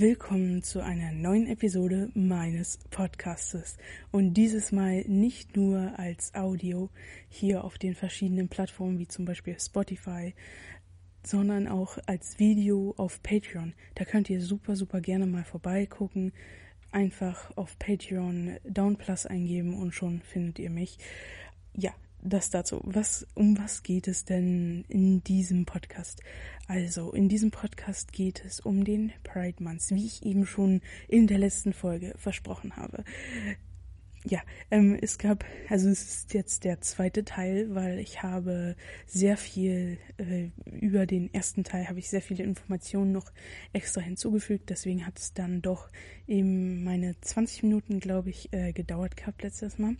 Willkommen 0.00 0.62
zu 0.62 0.82
einer 0.82 1.12
neuen 1.12 1.46
Episode 1.46 2.08
meines 2.14 2.78
Podcastes 2.88 3.76
und 4.10 4.32
dieses 4.32 4.72
Mal 4.72 5.04
nicht 5.06 5.58
nur 5.58 5.92
als 5.98 6.34
Audio 6.34 6.88
hier 7.28 7.64
auf 7.64 7.76
den 7.76 7.94
verschiedenen 7.94 8.48
Plattformen 8.48 8.98
wie 8.98 9.08
zum 9.08 9.26
Beispiel 9.26 9.60
Spotify, 9.60 10.34
sondern 11.22 11.68
auch 11.68 11.98
als 12.06 12.38
Video 12.38 12.94
auf 12.96 13.22
Patreon. 13.22 13.74
Da 13.94 14.06
könnt 14.06 14.30
ihr 14.30 14.40
super, 14.40 14.74
super 14.74 15.02
gerne 15.02 15.26
mal 15.26 15.44
vorbeigucken. 15.44 16.32
Einfach 16.92 17.54
auf 17.58 17.78
Patreon 17.78 18.56
Downplus 18.64 19.26
eingeben 19.26 19.74
und 19.74 19.92
schon 19.92 20.22
findet 20.22 20.60
ihr 20.60 20.70
mich. 20.70 20.96
Ja, 21.76 21.92
das 22.22 22.50
dazu. 22.50 22.80
Was, 22.84 23.26
um 23.34 23.58
was 23.58 23.82
geht 23.82 24.08
es 24.08 24.24
denn 24.24 24.84
in 24.88 25.22
diesem 25.24 25.66
Podcast? 25.66 26.22
Also, 26.68 27.12
in 27.12 27.28
diesem 27.28 27.50
Podcast 27.50 28.12
geht 28.12 28.44
es 28.44 28.60
um 28.60 28.84
den 28.84 29.12
Pride 29.24 29.62
Month, 29.62 29.90
wie 29.90 30.06
ich 30.06 30.24
eben 30.24 30.46
schon 30.46 30.80
in 31.08 31.26
der 31.26 31.38
letzten 31.38 31.72
Folge 31.72 32.14
versprochen 32.16 32.76
habe 32.76 33.04
ja, 34.26 34.40
ähm, 34.70 34.98
es 35.00 35.16
gab, 35.16 35.46
also 35.70 35.88
es 35.88 36.02
ist 36.02 36.34
jetzt 36.34 36.64
der 36.64 36.82
zweite 36.82 37.24
Teil, 37.24 37.74
weil 37.74 37.98
ich 37.98 38.22
habe 38.22 38.76
sehr 39.06 39.38
viel 39.38 39.96
äh, 40.18 40.50
über 40.78 41.06
den 41.06 41.32
ersten 41.32 41.64
Teil 41.64 41.88
habe 41.88 41.98
ich 41.98 42.10
sehr 42.10 42.20
viele 42.20 42.44
Informationen 42.44 43.12
noch 43.12 43.32
extra 43.72 44.02
hinzugefügt. 44.02 44.68
Deswegen 44.68 45.06
hat 45.06 45.18
es 45.18 45.32
dann 45.32 45.62
doch 45.62 45.88
eben 46.26 46.84
meine 46.84 47.18
20 47.20 47.62
Minuten, 47.62 47.98
glaube 47.98 48.28
ich, 48.28 48.52
äh, 48.52 48.72
gedauert 48.72 49.16
gehabt 49.16 49.42
letztes 49.42 49.78
Mal. 49.78 49.96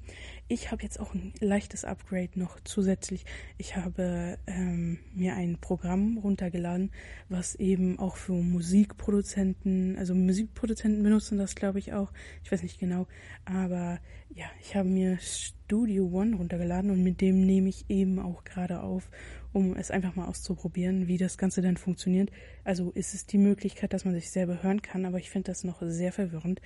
Ich 0.49 0.71
habe 0.71 0.83
jetzt 0.83 1.01
auch 1.01 1.15
ein 1.15 1.33
leichtes 1.41 1.87
Upgrade 1.87 2.39
noch 2.39 2.61
zusätzlich. 2.65 3.25
Ich 3.57 3.77
habe 3.77 4.39
ähm, 4.47 4.99
mir 5.15 5.35
ein 5.35 5.59
Programm 5.61 6.19
runtergeladen, 6.19 6.91
was 7.31 7.55
eben 7.55 7.99
auch 7.99 8.17
für 8.17 8.35
Musikproduzenten, 8.35 9.97
also 9.99 10.15
Musikproduzenten 10.15 11.03
benutzen 11.03 11.39
das, 11.39 11.55
glaube 11.55 11.79
ich 11.79 11.95
auch. 11.95 12.13
Ich 12.45 12.53
weiß 12.53 12.63
nicht 12.63 12.79
genau, 12.79 13.07
aber 13.47 13.99
ja, 14.35 14.47
ich 14.61 14.77
habe 14.77 14.89
mir 14.89 15.19
Studio 15.19 16.09
One 16.13 16.37
runtergeladen 16.37 16.91
und 16.91 17.03
mit 17.03 17.21
dem 17.21 17.45
nehme 17.45 17.69
ich 17.69 17.85
eben 17.89 18.19
auch 18.19 18.45
gerade 18.45 18.81
auf, 18.81 19.11
um 19.53 19.75
es 19.77 19.91
einfach 19.91 20.15
mal 20.15 20.27
auszuprobieren, 20.27 21.09
wie 21.09 21.19
das 21.19 21.37
Ganze 21.37 21.63
dann 21.63 21.77
funktioniert. 21.77 22.31
Also 22.65 22.91
ist 22.93 23.15
es 23.15 23.27
die 23.27 23.39
Möglichkeit, 23.39 23.93
dass 23.93 24.05
man 24.05 24.15
sich 24.15 24.31
selber 24.31 24.63
hören 24.63 24.83
kann, 24.83 25.05
aber 25.05 25.19
ich 25.19 25.31
finde 25.31 25.51
das 25.51 25.65
noch 25.65 25.83
sehr 25.83 26.13
verwirrend. 26.13 26.61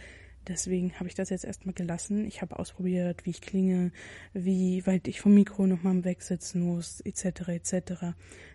Deswegen 0.47 0.93
habe 0.99 1.09
ich 1.09 1.15
das 1.15 1.31
jetzt 1.31 1.45
erstmal 1.45 1.73
gelassen. 1.73 2.27
Ich 2.27 2.43
habe 2.43 2.59
ausprobiert, 2.59 3.25
wie 3.25 3.31
ich 3.31 3.41
klinge, 3.41 3.93
wie 4.35 4.87
weit 4.87 5.09
ich 5.09 5.23
vom 5.23 5.33
Mikro 5.33 5.67
nochmal 5.67 6.05
wegsitzen 6.05 6.61
muss, 6.61 7.01
etc. 7.01 7.49
etc. 7.49 7.93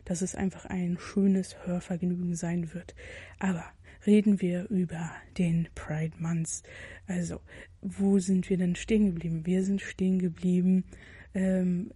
Dass 0.06 0.22
es 0.22 0.36
einfach 0.36 0.66
ein 0.66 1.00
schönes 1.00 1.66
Hörvergnügen 1.66 2.36
sein 2.36 2.76
wird. 2.76 2.94
Aber 3.40 3.66
reden 4.06 4.42
wir 4.42 4.70
über 4.70 5.12
den 5.38 5.68
Pride 5.76 6.16
Month. 6.20 6.64
Also, 7.08 7.42
wo 7.82 8.20
sind 8.20 8.50
wir 8.50 8.58
denn 8.58 8.76
stehen 8.76 9.08
geblieben? 9.08 9.46
Wir 9.46 9.64
sind 9.64 9.82
stehen 9.82 10.20
geblieben, 10.20 10.86
ähm, 11.34 11.92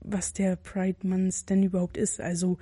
was 0.00 0.32
der 0.32 0.56
Pride 0.56 1.06
Month 1.06 1.48
denn 1.48 1.62
überhaupt 1.62 1.96
ist. 1.96 2.20
Also, 2.20 2.58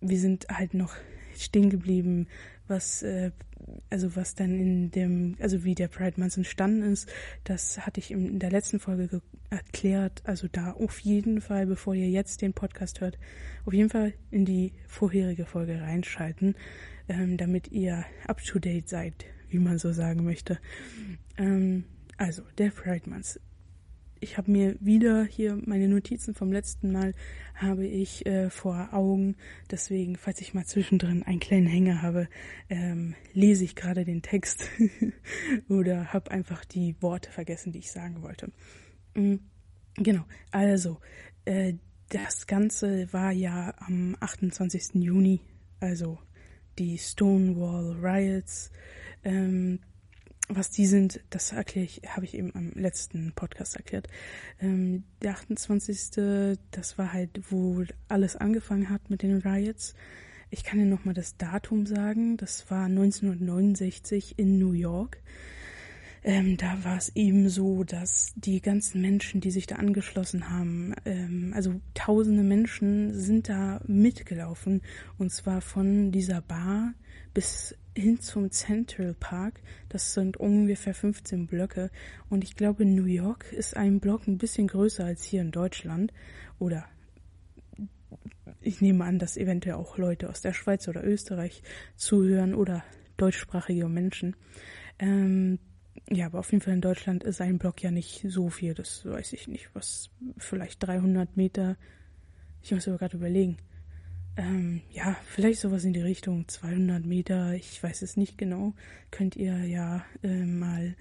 wir 0.00 0.18
sind 0.18 0.46
halt 0.48 0.74
noch 0.74 0.94
stehen 1.36 1.70
geblieben, 1.70 2.26
was 2.66 3.02
äh, 3.02 3.30
also 3.90 4.16
was 4.16 4.34
dann 4.34 4.58
in 4.58 4.90
dem 4.90 5.36
also 5.40 5.64
wie 5.64 5.74
der 5.74 5.88
Pride 5.88 6.20
Month 6.20 6.36
entstanden 6.36 6.82
ist, 6.82 7.08
das 7.44 7.84
hatte 7.84 8.00
ich 8.00 8.10
in 8.10 8.38
der 8.38 8.50
letzten 8.50 8.80
Folge 8.80 9.20
erklärt. 9.50 10.22
Also 10.24 10.48
da 10.50 10.72
auf 10.72 10.98
jeden 11.00 11.40
Fall, 11.40 11.66
bevor 11.66 11.94
ihr 11.94 12.08
jetzt 12.08 12.42
den 12.42 12.52
Podcast 12.52 13.00
hört, 13.00 13.18
auf 13.64 13.72
jeden 13.72 13.90
Fall 13.90 14.14
in 14.30 14.44
die 14.44 14.72
vorherige 14.86 15.44
Folge 15.44 15.80
reinschalten 15.80 16.54
ähm, 17.08 17.36
damit 17.36 17.68
ihr 17.68 18.04
up 18.26 18.42
to 18.42 18.58
date 18.58 18.88
seid, 18.88 19.24
wie 19.48 19.58
man 19.58 19.78
so 19.78 19.92
sagen 19.92 20.24
möchte. 20.24 20.58
Ähm, 21.36 21.84
also, 22.16 22.42
der 22.58 22.70
Pride 22.70 23.08
Month. 23.08 23.40
Ich 24.20 24.36
habe 24.36 24.50
mir 24.50 24.74
wieder 24.80 25.24
hier 25.24 25.56
meine 25.64 25.86
Notizen 25.86 26.34
vom 26.34 26.50
letzten 26.50 26.90
Mal 26.90 27.14
habe 27.54 27.86
ich 27.86 28.26
äh, 28.26 28.50
vor 28.50 28.88
Augen. 28.92 29.36
Deswegen, 29.70 30.16
falls 30.16 30.40
ich 30.40 30.54
mal 30.54 30.64
zwischendrin 30.64 31.22
einen 31.22 31.38
kleinen 31.38 31.68
Hänger 31.68 32.02
habe, 32.02 32.28
ähm, 32.68 33.14
lese 33.32 33.62
ich 33.62 33.76
gerade 33.76 34.04
den 34.04 34.22
Text 34.22 34.68
oder 35.68 36.12
habe 36.12 36.32
einfach 36.32 36.64
die 36.64 36.96
Worte 37.00 37.30
vergessen, 37.30 37.70
die 37.70 37.78
ich 37.78 37.92
sagen 37.92 38.22
wollte. 38.22 38.50
Mhm. 39.14 39.40
Genau. 39.94 40.24
Also, 40.50 40.98
äh, 41.44 41.74
das 42.08 42.46
Ganze 42.46 43.12
war 43.12 43.32
ja 43.32 43.74
am 43.78 44.16
28. 44.18 44.94
Juni, 44.94 45.40
also 45.80 46.18
die 46.78 46.98
Stonewall 46.98 47.96
Riots. 48.00 48.70
Ähm, 49.24 49.80
was 50.48 50.70
die 50.70 50.86
sind, 50.86 51.20
das 51.28 51.52
erkläre 51.52 51.84
ich, 51.84 52.02
habe 52.08 52.24
ich 52.24 52.34
eben 52.34 52.54
am 52.54 52.70
letzten 52.74 53.32
Podcast 53.32 53.76
erklärt. 53.76 54.08
Ähm, 54.60 55.04
der 55.20 55.32
28. 55.32 56.56
Das 56.70 56.96
war 56.96 57.12
halt, 57.12 57.40
wo 57.50 57.84
alles 58.08 58.36
angefangen 58.36 58.88
hat 58.88 59.10
mit 59.10 59.22
den 59.22 59.38
Riots. 59.38 59.94
Ich 60.50 60.64
kann 60.64 60.78
dir 60.78 60.86
nochmal 60.86 61.14
das 61.14 61.36
Datum 61.36 61.84
sagen. 61.84 62.38
Das 62.38 62.70
war 62.70 62.86
1969 62.86 64.38
in 64.38 64.58
New 64.58 64.72
York 64.72 65.18
ähm, 66.24 66.56
da 66.56 66.84
war 66.84 66.96
es 66.96 67.14
eben 67.14 67.48
so, 67.48 67.84
dass 67.84 68.32
die 68.36 68.60
ganzen 68.60 69.00
Menschen, 69.00 69.40
die 69.40 69.50
sich 69.50 69.66
da 69.66 69.76
angeschlossen 69.76 70.50
haben, 70.50 70.94
ähm, 71.04 71.52
also 71.54 71.80
tausende 71.94 72.42
Menschen 72.42 73.14
sind 73.14 73.48
da 73.48 73.80
mitgelaufen 73.86 74.82
und 75.16 75.30
zwar 75.30 75.60
von 75.60 76.10
dieser 76.12 76.40
Bar 76.40 76.94
bis 77.34 77.74
hin 77.96 78.20
zum 78.20 78.50
Central 78.50 79.14
Park. 79.14 79.60
Das 79.88 80.14
sind 80.14 80.36
ungefähr 80.36 80.94
15 80.94 81.46
Blöcke 81.46 81.90
und 82.28 82.44
ich 82.44 82.56
glaube, 82.56 82.84
New 82.84 83.06
York 83.06 83.52
ist 83.52 83.76
ein 83.76 84.00
Block 84.00 84.26
ein 84.26 84.38
bisschen 84.38 84.68
größer 84.68 85.04
als 85.04 85.22
hier 85.22 85.40
in 85.40 85.50
Deutschland 85.50 86.12
oder 86.58 86.84
ich 88.60 88.80
nehme 88.80 89.04
an, 89.04 89.18
dass 89.18 89.36
eventuell 89.36 89.76
auch 89.76 89.98
Leute 89.98 90.28
aus 90.28 90.40
der 90.40 90.52
Schweiz 90.52 90.88
oder 90.88 91.04
Österreich 91.04 91.62
zuhören 91.96 92.54
oder 92.54 92.82
deutschsprachige 93.16 93.88
Menschen. 93.88 94.36
Ähm, 94.98 95.58
ja, 96.10 96.26
aber 96.26 96.38
auf 96.38 96.52
jeden 96.52 96.62
Fall 96.62 96.74
in 96.74 96.80
Deutschland 96.80 97.24
ist 97.24 97.40
ein 97.40 97.58
Block 97.58 97.82
ja 97.82 97.90
nicht 97.90 98.24
so 98.28 98.48
viel. 98.48 98.74
Das 98.74 99.04
weiß 99.04 99.32
ich 99.34 99.48
nicht. 99.48 99.70
Was, 99.74 100.10
vielleicht 100.38 100.86
300 100.86 101.36
Meter. 101.36 101.76
Ich 102.62 102.72
muss 102.72 102.88
aber 102.88 102.98
gerade 102.98 103.16
überlegen. 103.16 103.58
Ähm, 104.36 104.82
ja, 104.90 105.16
vielleicht 105.26 105.60
sowas 105.60 105.84
in 105.84 105.92
die 105.92 106.00
Richtung 106.00 106.48
200 106.48 107.04
Meter. 107.04 107.54
Ich 107.54 107.82
weiß 107.82 108.02
es 108.02 108.16
nicht 108.16 108.38
genau. 108.38 108.74
Könnt 109.10 109.36
ihr 109.36 109.64
ja 109.64 110.04
äh, 110.22 110.44
mal 110.44 110.96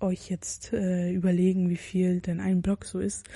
euch 0.00 0.30
jetzt 0.30 0.72
äh, 0.72 1.12
überlegen, 1.12 1.68
wie 1.68 1.76
viel 1.76 2.20
denn 2.20 2.40
ein 2.40 2.62
Block 2.62 2.84
so 2.84 2.98
ist. 2.98 3.28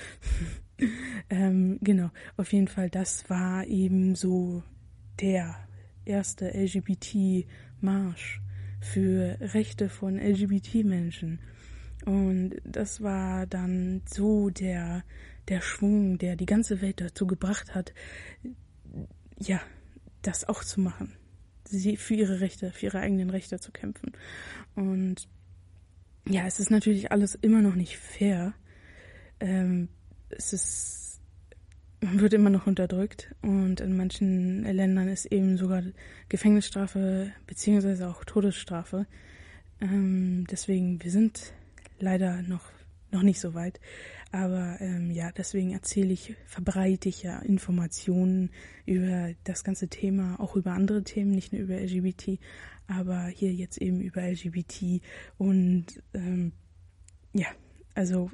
ähm, 1.31 1.78
genau, 1.81 2.10
auf 2.37 2.52
jeden 2.52 2.69
Fall, 2.69 2.91
das 2.91 3.28
war 3.28 3.66
eben 3.66 4.14
so 4.14 4.62
der 5.20 5.56
erste 6.04 6.50
LGBT-Marsch 6.54 8.41
für 8.80 9.36
Rechte 9.41 9.88
von 9.88 10.18
LGBT-Menschen. 10.18 11.41
Und 12.06 12.56
das 12.64 13.02
war 13.02 13.46
dann 13.46 14.02
so 14.06 14.50
der, 14.50 15.04
der 15.48 15.60
Schwung, 15.60 16.18
der 16.18 16.36
die 16.36 16.46
ganze 16.46 16.80
Welt 16.80 17.00
dazu 17.00 17.26
gebracht 17.26 17.74
hat, 17.74 17.92
ja, 19.38 19.60
das 20.22 20.48
auch 20.48 20.64
zu 20.64 20.80
machen. 20.80 21.12
Sie 21.64 21.96
für 21.96 22.14
ihre 22.14 22.40
Rechte, 22.40 22.72
für 22.72 22.86
ihre 22.86 23.00
eigenen 23.00 23.30
Rechte 23.30 23.60
zu 23.60 23.70
kämpfen. 23.70 24.12
Und 24.74 25.28
ja, 26.28 26.46
es 26.46 26.58
ist 26.58 26.70
natürlich 26.70 27.12
alles 27.12 27.34
immer 27.34 27.62
noch 27.62 27.74
nicht 27.74 27.96
fair. 27.96 28.54
Ähm, 29.38 29.88
es 30.30 30.52
ist 30.52 31.09
wird 32.00 32.33
immer 32.33 32.50
noch 32.50 32.66
unterdrückt 32.66 33.34
und 33.43 33.81
in 33.81 33.97
manchen 33.97 34.65
Ländern 34.65 35.09
ist 35.09 35.27
eben 35.27 35.56
sogar 35.56 35.83
Gefängnisstrafe 36.28 37.33
beziehungsweise 37.47 38.09
auch 38.09 38.25
Todesstrafe. 38.25 39.06
Ähm, 39.81 40.47
deswegen, 40.50 41.02
wir 41.02 41.11
sind 41.11 41.52
leider 41.99 42.43
noch, 42.43 42.64
noch 43.11 43.23
nicht 43.23 43.41
so 43.41 43.55
weit. 43.55 43.81
Aber 44.32 44.76
ähm, 44.81 45.11
ja, 45.11 45.32
deswegen 45.32 45.73
erzähle 45.73 46.12
ich, 46.12 46.37
verbreite 46.47 47.08
ich 47.08 47.23
ja 47.23 47.41
Informationen 47.41 48.50
über 48.87 49.35
das 49.44 49.64
ganze 49.64 49.88
Thema, 49.88 50.38
auch 50.38 50.56
über 50.56 50.73
andere 50.73 51.03
Themen, 51.03 51.32
nicht 51.32 51.53
nur 51.53 51.62
über 51.62 51.75
LGBT, 51.81 52.38
aber 52.87 53.26
hier 53.26 53.53
jetzt 53.53 53.79
eben 53.79 54.00
über 54.00 54.23
LGBT 54.23 55.03
und 55.37 55.87
ähm, 56.14 56.53
ja, 57.32 57.46
also 57.94 58.31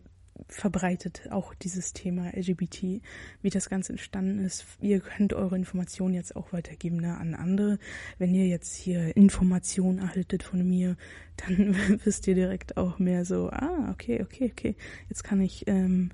verbreitet 0.49 1.29
auch 1.31 1.55
dieses 1.55 1.93
Thema 1.93 2.31
LGBT, 2.37 3.01
wie 3.43 3.51
das 3.51 3.69
Ganze 3.69 3.93
entstanden 3.93 4.45
ist. 4.45 4.67
Ihr 4.81 5.01
könnt 5.01 5.33
eure 5.33 5.57
Informationen 5.57 6.15
jetzt 6.15 6.37
auch 6.37 6.53
weitergeben 6.53 6.99
ne, 6.99 7.17
an 7.17 7.35
andere. 7.35 7.79
Wenn 8.19 8.35
ihr 8.35 8.47
jetzt 8.47 8.75
hier 8.77 9.17
Informationen 9.17 9.99
erhaltet 9.99 10.43
von 10.43 10.67
mir, 10.67 10.97
dann 11.37 11.77
wisst 12.05 12.27
ihr 12.27 12.35
direkt 12.35 12.77
auch 12.77 12.99
mehr 12.99 13.25
so, 13.25 13.51
ah, 13.51 13.91
okay, 13.91 14.23
okay, 14.23 14.51
okay, 14.53 14.77
jetzt 15.09 15.25
kann 15.25 15.41
ich 15.41 15.67
ähm, 15.67 16.11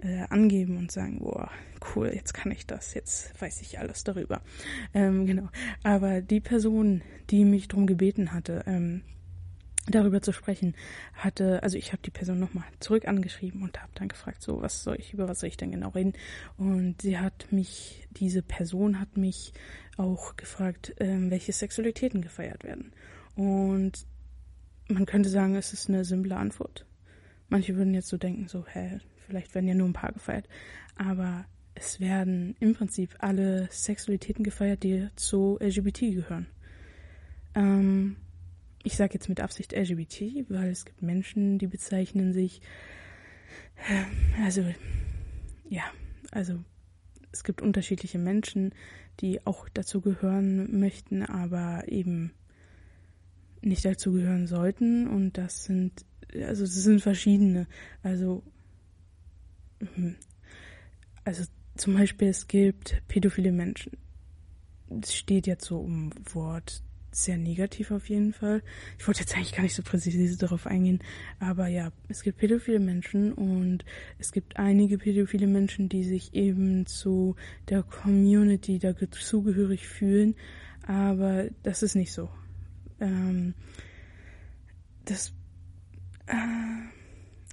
äh, 0.00 0.24
angeben 0.28 0.76
und 0.76 0.92
sagen, 0.92 1.20
boah, 1.20 1.50
cool, 1.94 2.10
jetzt 2.14 2.34
kann 2.34 2.52
ich 2.52 2.66
das, 2.66 2.94
jetzt 2.94 3.40
weiß 3.40 3.62
ich 3.62 3.78
alles 3.78 4.04
darüber. 4.04 4.42
Ähm, 4.94 5.26
genau. 5.26 5.48
Aber 5.82 6.20
die 6.20 6.40
Person, 6.40 7.02
die 7.30 7.44
mich 7.44 7.68
darum 7.68 7.86
gebeten 7.86 8.32
hatte, 8.32 8.64
ähm, 8.66 9.02
darüber 9.88 10.20
zu 10.20 10.32
sprechen, 10.32 10.74
hatte, 11.14 11.62
also 11.62 11.78
ich 11.78 11.92
habe 11.92 12.02
die 12.02 12.10
Person 12.10 12.40
nochmal 12.40 12.64
zurück 12.80 13.06
angeschrieben 13.06 13.62
und 13.62 13.80
habe 13.80 13.92
dann 13.94 14.08
gefragt, 14.08 14.42
so 14.42 14.60
was 14.60 14.82
soll 14.82 14.96
ich, 14.98 15.12
über 15.12 15.28
was 15.28 15.40
soll 15.40 15.48
ich 15.48 15.56
denn 15.56 15.70
genau 15.70 15.90
reden? 15.90 16.14
Und 16.56 17.02
sie 17.02 17.18
hat 17.18 17.52
mich, 17.52 18.08
diese 18.12 18.42
Person 18.42 19.00
hat 19.00 19.16
mich 19.16 19.52
auch 19.96 20.36
gefragt, 20.36 20.94
ähm, 20.98 21.30
welche 21.30 21.52
Sexualitäten 21.52 22.20
gefeiert 22.20 22.64
werden. 22.64 22.92
Und 23.34 24.06
man 24.88 25.06
könnte 25.06 25.28
sagen, 25.28 25.54
es 25.56 25.72
ist 25.72 25.88
eine 25.88 26.04
simple 26.04 26.36
Antwort. 26.36 26.86
Manche 27.48 27.76
würden 27.76 27.94
jetzt 27.94 28.08
so 28.08 28.16
denken, 28.16 28.48
so, 28.48 28.66
hä, 28.66 28.98
vielleicht 29.26 29.54
werden 29.54 29.68
ja 29.68 29.74
nur 29.74 29.88
ein 29.88 29.92
paar 29.92 30.12
gefeiert. 30.12 30.48
Aber 30.96 31.44
es 31.74 32.00
werden 32.00 32.56
im 32.58 32.74
Prinzip 32.74 33.14
alle 33.18 33.68
Sexualitäten 33.70 34.44
gefeiert, 34.44 34.82
die 34.82 35.08
zu 35.16 35.58
LGBT 35.60 36.00
gehören. 36.00 36.46
Ähm, 37.54 38.16
ich 38.86 38.96
sage 38.96 39.14
jetzt 39.14 39.28
mit 39.28 39.40
Absicht 39.40 39.72
LGBT, 39.72 40.48
weil 40.48 40.70
es 40.70 40.84
gibt 40.84 41.02
Menschen, 41.02 41.58
die 41.58 41.66
bezeichnen 41.66 42.32
sich, 42.32 42.60
äh, 43.88 44.44
also 44.44 44.64
ja, 45.68 45.82
also 46.30 46.62
es 47.32 47.42
gibt 47.42 47.62
unterschiedliche 47.62 48.20
Menschen, 48.20 48.72
die 49.18 49.44
auch 49.44 49.68
dazu 49.68 50.00
gehören 50.00 50.78
möchten, 50.78 51.24
aber 51.24 51.82
eben 51.88 52.30
nicht 53.60 53.84
dazu 53.84 54.12
gehören 54.12 54.46
sollten. 54.46 55.08
Und 55.08 55.36
das 55.36 55.64
sind, 55.64 56.04
also 56.32 56.62
es 56.62 56.74
sind 56.74 57.02
verschiedene. 57.02 57.66
Also, 58.04 58.44
hm, 59.96 60.14
also 61.24 61.42
zum 61.74 61.94
Beispiel 61.94 62.28
es 62.28 62.46
gibt 62.46 63.02
pädophile 63.08 63.50
Menschen. 63.50 63.98
Es 65.02 65.12
steht 65.12 65.48
jetzt 65.48 65.64
so 65.64 65.84
im 65.84 66.12
Wort 66.32 66.84
sehr 67.16 67.38
negativ 67.38 67.90
auf 67.90 68.08
jeden 68.08 68.32
Fall. 68.32 68.62
Ich 68.98 69.06
wollte 69.06 69.20
jetzt 69.20 69.34
eigentlich 69.36 69.54
gar 69.54 69.62
nicht 69.62 69.74
so 69.74 69.82
präzise 69.82 70.36
darauf 70.36 70.66
eingehen, 70.66 71.00
aber 71.38 71.66
ja, 71.68 71.92
es 72.08 72.22
gibt 72.22 72.38
pädophile 72.38 72.78
Menschen 72.78 73.32
und 73.32 73.84
es 74.18 74.32
gibt 74.32 74.56
einige 74.56 74.98
pädophile 74.98 75.46
Menschen, 75.46 75.88
die 75.88 76.04
sich 76.04 76.34
eben 76.34 76.86
zu 76.86 77.36
der 77.68 77.82
Community 77.82 78.78
dazugehörig 78.78 79.86
fühlen, 79.88 80.34
aber 80.86 81.46
das 81.62 81.82
ist 81.82 81.94
nicht 81.94 82.12
so. 82.12 82.28
Ähm, 83.00 83.54
das 85.04 85.32
äh, 86.26 86.34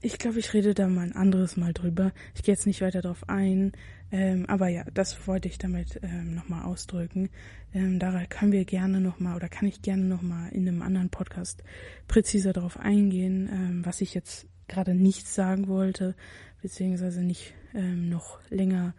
ich 0.05 0.17
glaube, 0.17 0.39
ich 0.39 0.53
rede 0.53 0.73
da 0.73 0.89
mal 0.89 1.05
ein 1.05 1.15
anderes 1.15 1.55
Mal 1.55 1.71
drüber. 1.71 2.11
Ich 2.35 2.43
gehe 2.43 2.53
jetzt 2.53 2.67
nicht 2.67 2.81
weiter 2.81 3.01
darauf 3.01 3.29
ein. 3.29 3.71
Ähm, 4.13 4.45
aber 4.45 4.67
ja, 4.67 4.83
das 4.93 5.27
wollte 5.27 5.47
ich 5.47 5.57
damit 5.57 5.99
ähm, 6.03 6.35
nochmal 6.35 6.65
ausdrücken. 6.65 7.29
Ähm, 7.73 7.97
da 7.97 8.23
können 8.25 8.51
wir 8.51 8.63
gerne 8.63 9.01
nochmal 9.01 9.35
oder 9.35 9.49
kann 9.49 9.67
ich 9.67 9.81
gerne 9.81 10.03
nochmal 10.03 10.51
in 10.51 10.67
einem 10.67 10.83
anderen 10.83 11.09
Podcast 11.09 11.63
präziser 12.07 12.53
darauf 12.53 12.79
eingehen, 12.79 13.49
ähm, 13.51 13.85
was 13.85 14.01
ich 14.01 14.13
jetzt 14.13 14.45
gerade 14.67 14.93
nicht 14.93 15.27
sagen 15.27 15.67
wollte, 15.67 16.15
beziehungsweise 16.61 17.23
nicht 17.23 17.55
ähm, 17.73 18.07
noch 18.07 18.39
länger 18.51 18.93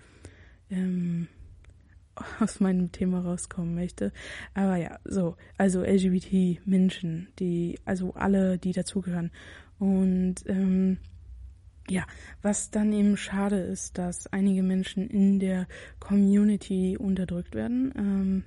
ähm, 0.69 1.28
aus 2.40 2.58
meinem 2.58 2.90
Thema 2.90 3.20
rauskommen 3.20 3.72
möchte. 3.72 4.12
Aber 4.52 4.75
ja, 4.76 4.99
so, 5.05 5.37
also 5.56 5.84
LGBT-Menschen, 5.84 7.28
die, 7.38 7.78
also 7.84 8.14
alle, 8.14 8.58
die 8.58 8.72
dazugehören. 8.72 9.31
Und 9.78 10.43
ähm, 10.46 10.99
ja, 11.89 12.07
was 12.43 12.71
dann 12.71 12.93
eben 12.93 13.17
schade 13.17 13.59
ist, 13.59 13.99
dass 13.99 14.27
einige 14.29 14.63
Menschen 14.63 15.09
in 15.09 15.39
der 15.39 15.67
Community 16.01 16.97
unterdrückt 16.97 17.55
werden, 17.55 17.93
ähm, 17.97 18.45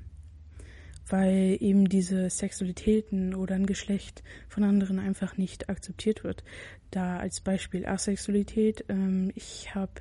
weil 1.08 1.58
eben 1.60 1.88
diese 1.88 2.30
Sexualitäten 2.30 3.34
oder 3.34 3.56
ein 3.56 3.66
Geschlecht 3.66 4.24
von 4.50 4.64
anderen 4.64 5.00
einfach 5.00 5.38
nicht 5.38 5.70
akzeptiert 5.70 6.24
wird. 6.24 6.44
Da 6.92 7.18
als 7.18 7.40
Beispiel 7.42 7.86
Asexualität, 7.86 8.86
ähm, 8.90 9.32
ich 9.36 9.74
habe, 9.76 9.94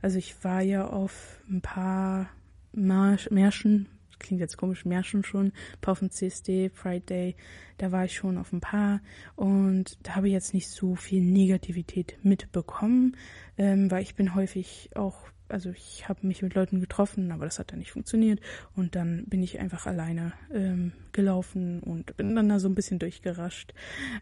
also 0.00 0.18
ich 0.18 0.42
war 0.44 0.62
ja 0.62 0.86
auf 0.86 1.42
ein 1.50 1.60
paar 1.60 2.30
Märschen 2.72 3.88
klingt 4.20 4.40
jetzt 4.40 4.56
komisch, 4.56 4.84
Märchen 4.84 5.24
schon, 5.24 5.46
ein 5.46 5.80
paar 5.80 5.92
auf 5.92 6.08
CSD, 6.08 6.68
Pride 6.68 7.00
Day, 7.00 7.36
da 7.78 7.90
war 7.90 8.04
ich 8.04 8.14
schon 8.14 8.38
auf 8.38 8.52
ein 8.52 8.60
paar 8.60 9.00
und 9.36 9.98
da 10.02 10.16
habe 10.16 10.28
ich 10.28 10.32
jetzt 10.32 10.54
nicht 10.54 10.68
so 10.68 10.94
viel 10.94 11.22
Negativität 11.22 12.18
mitbekommen, 12.22 13.16
ähm, 13.58 13.90
weil 13.90 14.02
ich 14.02 14.14
bin 14.14 14.34
häufig 14.34 14.90
auch, 14.94 15.16
also 15.48 15.70
ich 15.70 16.08
habe 16.08 16.26
mich 16.26 16.42
mit 16.42 16.54
Leuten 16.54 16.80
getroffen, 16.80 17.32
aber 17.32 17.44
das 17.46 17.58
hat 17.58 17.72
dann 17.72 17.80
nicht 17.80 17.92
funktioniert 17.92 18.40
und 18.76 18.94
dann 18.94 19.24
bin 19.26 19.42
ich 19.42 19.58
einfach 19.58 19.86
alleine 19.86 20.32
ähm, 20.54 20.92
gelaufen 21.12 21.80
und 21.80 22.16
bin 22.16 22.36
dann 22.36 22.48
da 22.48 22.60
so 22.60 22.68
ein 22.68 22.74
bisschen 22.74 22.98
durchgerascht. 22.98 23.74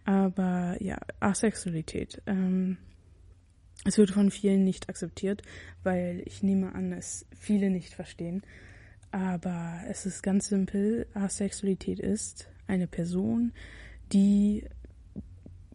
Aber 0.04 0.76
ja, 0.80 0.98
Asexualität. 1.20 2.22
Ähm, 2.26 2.78
es 3.84 3.96
wird 3.96 4.10
von 4.10 4.30
vielen 4.30 4.64
nicht 4.64 4.88
akzeptiert, 4.88 5.42
weil 5.82 6.22
ich 6.26 6.42
nehme 6.42 6.74
an, 6.74 6.92
es 6.92 7.26
viele 7.38 7.70
nicht 7.70 7.94
verstehen. 7.94 8.42
Aber 9.10 9.80
es 9.88 10.06
ist 10.06 10.22
ganz 10.22 10.48
simpel. 10.48 11.06
Asexualität 11.14 11.98
ist 11.98 12.48
eine 12.66 12.86
Person, 12.86 13.52
die 14.12 14.64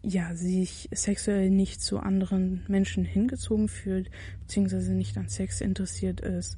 ja 0.03 0.35
sich 0.35 0.89
sexuell 0.91 1.49
nicht 1.49 1.81
zu 1.81 1.99
anderen 1.99 2.63
Menschen 2.67 3.05
hingezogen 3.05 3.69
fühlt, 3.69 4.11
beziehungsweise 4.41 4.93
nicht 4.93 5.17
an 5.17 5.29
Sex 5.29 5.61
interessiert 5.61 6.21
ist. 6.21 6.57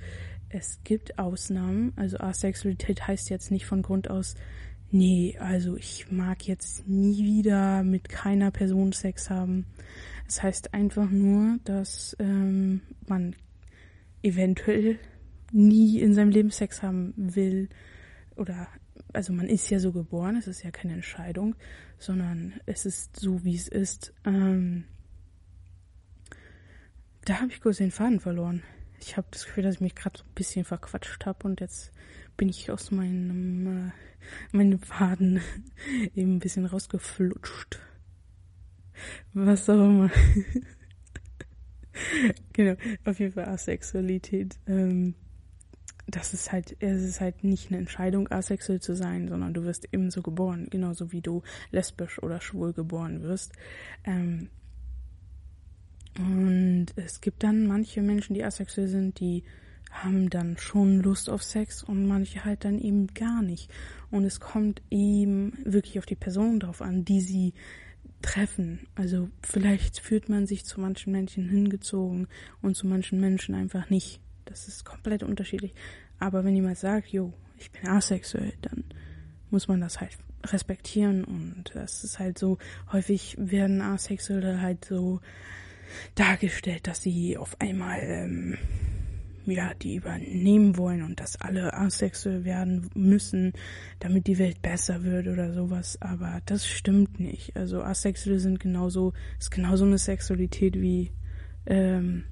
Es 0.50 0.80
gibt 0.84 1.20
Ausnahmen. 1.20 1.94
Also 1.96 2.18
Asexualität 2.18 3.08
heißt 3.08 3.30
jetzt 3.30 3.52
nicht 3.52 3.66
von 3.66 3.82
Grund 3.82 4.10
aus, 4.10 4.36
nee, 4.92 5.38
also 5.40 5.78
ich 5.78 6.12
mag 6.12 6.48
jetzt 6.48 6.88
nie 6.88 7.24
wieder 7.24 7.84
mit 7.84 8.10
keiner 8.10 8.52
Person 8.52 8.92
Sex 8.92 9.30
haben. 9.30 9.66
Es 10.28 10.42
heißt 10.42 10.74
einfach 10.74 11.10
nur, 11.10 11.60
dass 11.66 12.16
ähm, 12.20 12.82
man 13.08 13.36
eventuell 14.24 14.98
nie 15.52 16.00
in 16.00 16.14
seinem 16.14 16.30
Leben 16.30 16.52
Sex 16.52 16.84
haben 16.84 17.14
will 17.18 17.70
oder 18.36 18.68
also 19.14 19.34
man 19.34 19.48
ist 19.48 19.70
ja 19.70 19.80
so 19.80 19.92
geboren, 19.92 20.36
es 20.36 20.48
ist 20.48 20.64
ja 20.64 20.72
keine 20.72 20.94
Entscheidung, 20.94 21.56
sondern 21.98 22.54
es 22.66 22.86
ist 22.86 23.18
so, 23.18 23.44
wie 23.44 23.56
es 23.56 23.68
ist. 23.68 24.14
Ähm, 24.26 24.84
da 27.24 27.42
habe 27.42 27.52
ich 27.52 27.62
kurz 27.62 27.78
den 27.78 27.92
Faden 27.92 28.20
verloren. 28.20 28.62
Ich 29.00 29.18
habe 29.18 29.28
das 29.32 29.46
Gefühl, 29.46 29.64
dass 29.64 29.76
ich 29.76 29.82
mich 29.82 29.96
gerade 29.96 30.20
so 30.20 30.26
ein 30.26 30.36
bisschen 30.36 30.66
verquatscht 30.66 31.26
habe 31.26 31.48
und 31.48 31.62
jetzt 31.62 31.92
bin 32.38 32.50
ich 32.50 32.72
aus 32.72 32.92
meinem 32.92 33.88
äh, 33.88 33.92
meinem 34.52 34.80
Faden 34.80 35.42
eben 36.16 36.36
ein 36.36 36.40
bisschen 36.40 36.66
rausgeflutscht. 36.66 37.80
Was 39.34 39.70
auch 39.70 39.74
immer. 39.74 40.10
genau, 42.54 42.76
auf 43.06 43.20
jeden 43.20 43.34
Fall 43.34 43.46
Asexualität. 43.46 44.58
Ähm, 44.68 45.16
das 46.08 46.34
ist 46.34 46.52
halt, 46.52 46.76
es 46.80 47.02
ist 47.02 47.22
halt 47.22 47.44
nicht 47.44 47.70
eine 47.70 47.80
Entscheidung, 47.80 48.32
asexuell 48.32 48.80
zu 48.80 48.96
sein, 48.96 49.28
sondern 49.28 49.54
du 49.54 49.64
wirst 49.64 49.88
ebenso 49.92 50.22
geboren, 50.22 50.68
genauso 50.70 51.12
wie 51.12 51.22
du 51.22 51.42
lesbisch 51.72 52.22
oder 52.22 52.42
schwul 52.42 52.74
geboren 52.74 53.24
wirst. 53.24 53.54
Ähm, 54.04 54.50
und 56.18 56.88
es 56.96 57.22
gibt 57.22 57.44
dann 57.44 57.68
manche 57.68 58.02
Menschen, 58.02 58.36
die 58.36 58.44
asexuell 58.44 58.88
sind, 58.88 59.20
die 59.20 59.44
haben 59.92 60.30
dann 60.30 60.58
schon 60.58 61.02
Lust 61.02 61.30
auf 61.30 61.44
Sex 61.44 61.84
und 61.84 62.08
manche 62.08 62.46
halt 62.46 62.66
dann 62.66 62.80
eben 62.80 63.08
gar 63.08 63.42
nicht. 63.42 63.72
Und 64.12 64.26
es 64.26 64.40
kommt 64.40 64.82
eben 64.92 65.54
wirklich 65.64 65.98
auf 66.00 66.06
die 66.06 66.16
Person 66.16 66.60
drauf 66.60 66.82
an, 66.82 67.06
die 67.06 67.22
sie 67.22 67.54
treffen. 68.22 68.88
Also 68.96 69.30
vielleicht 69.42 70.00
fühlt 70.00 70.30
man 70.30 70.48
sich 70.48 70.66
zu 70.66 70.80
manchen 70.82 71.12
Menschen 71.12 71.50
hingezogen 71.50 72.28
und 72.62 72.76
zu 72.76 72.88
manchen 72.88 73.20
Menschen 73.20 73.56
einfach 73.56 73.90
nicht. 73.90 74.20
Das 74.46 74.68
ist 74.68 74.86
komplett 74.86 75.24
unterschiedlich. 75.24 75.74
Aber 76.20 76.44
wenn 76.44 76.56
jemand 76.56 76.78
sagt, 76.78 77.08
jo, 77.08 77.34
ich 77.58 77.72
bin 77.72 77.88
asexuell, 77.90 78.54
dann 78.62 78.84
muss 79.50 79.68
man 79.68 79.82
das 79.82 80.00
halt 80.00 80.18
respektieren 80.46 81.24
und 81.24 81.72
das 81.74 82.04
ist 82.04 82.20
halt 82.20 82.38
so, 82.38 82.58
häufig 82.92 83.36
werden 83.40 83.82
Asexuelle 83.82 84.62
halt 84.62 84.86
so 84.86 85.20
dargestellt, 86.16 86.88
dass 86.88 87.02
sie 87.02 87.38
auf 87.38 87.60
einmal 87.60 88.00
ähm, 88.02 88.58
ja, 89.46 89.74
die 89.76 89.96
übernehmen 89.96 90.78
wollen 90.78 91.04
und 91.04 91.20
dass 91.20 91.40
alle 91.40 91.74
asexuell 91.74 92.46
werden 92.46 92.90
müssen, 92.96 93.54
damit 94.00 94.28
die 94.28 94.40
Welt 94.40 94.62
besser 94.62 95.04
wird 95.04 95.28
oder 95.28 95.54
sowas. 95.54 96.02
Aber 96.02 96.42
das 96.46 96.68
stimmt 96.68 97.20
nicht. 97.20 97.56
Also 97.56 97.84
Asexuelle 97.84 98.40
sind 98.40 98.60
genauso, 98.60 99.14
ist 99.40 99.52
genauso 99.52 99.86
eine 99.86 99.98
Sexualität 99.98 100.80
wie 100.82 101.12
ähm, 101.68 102.24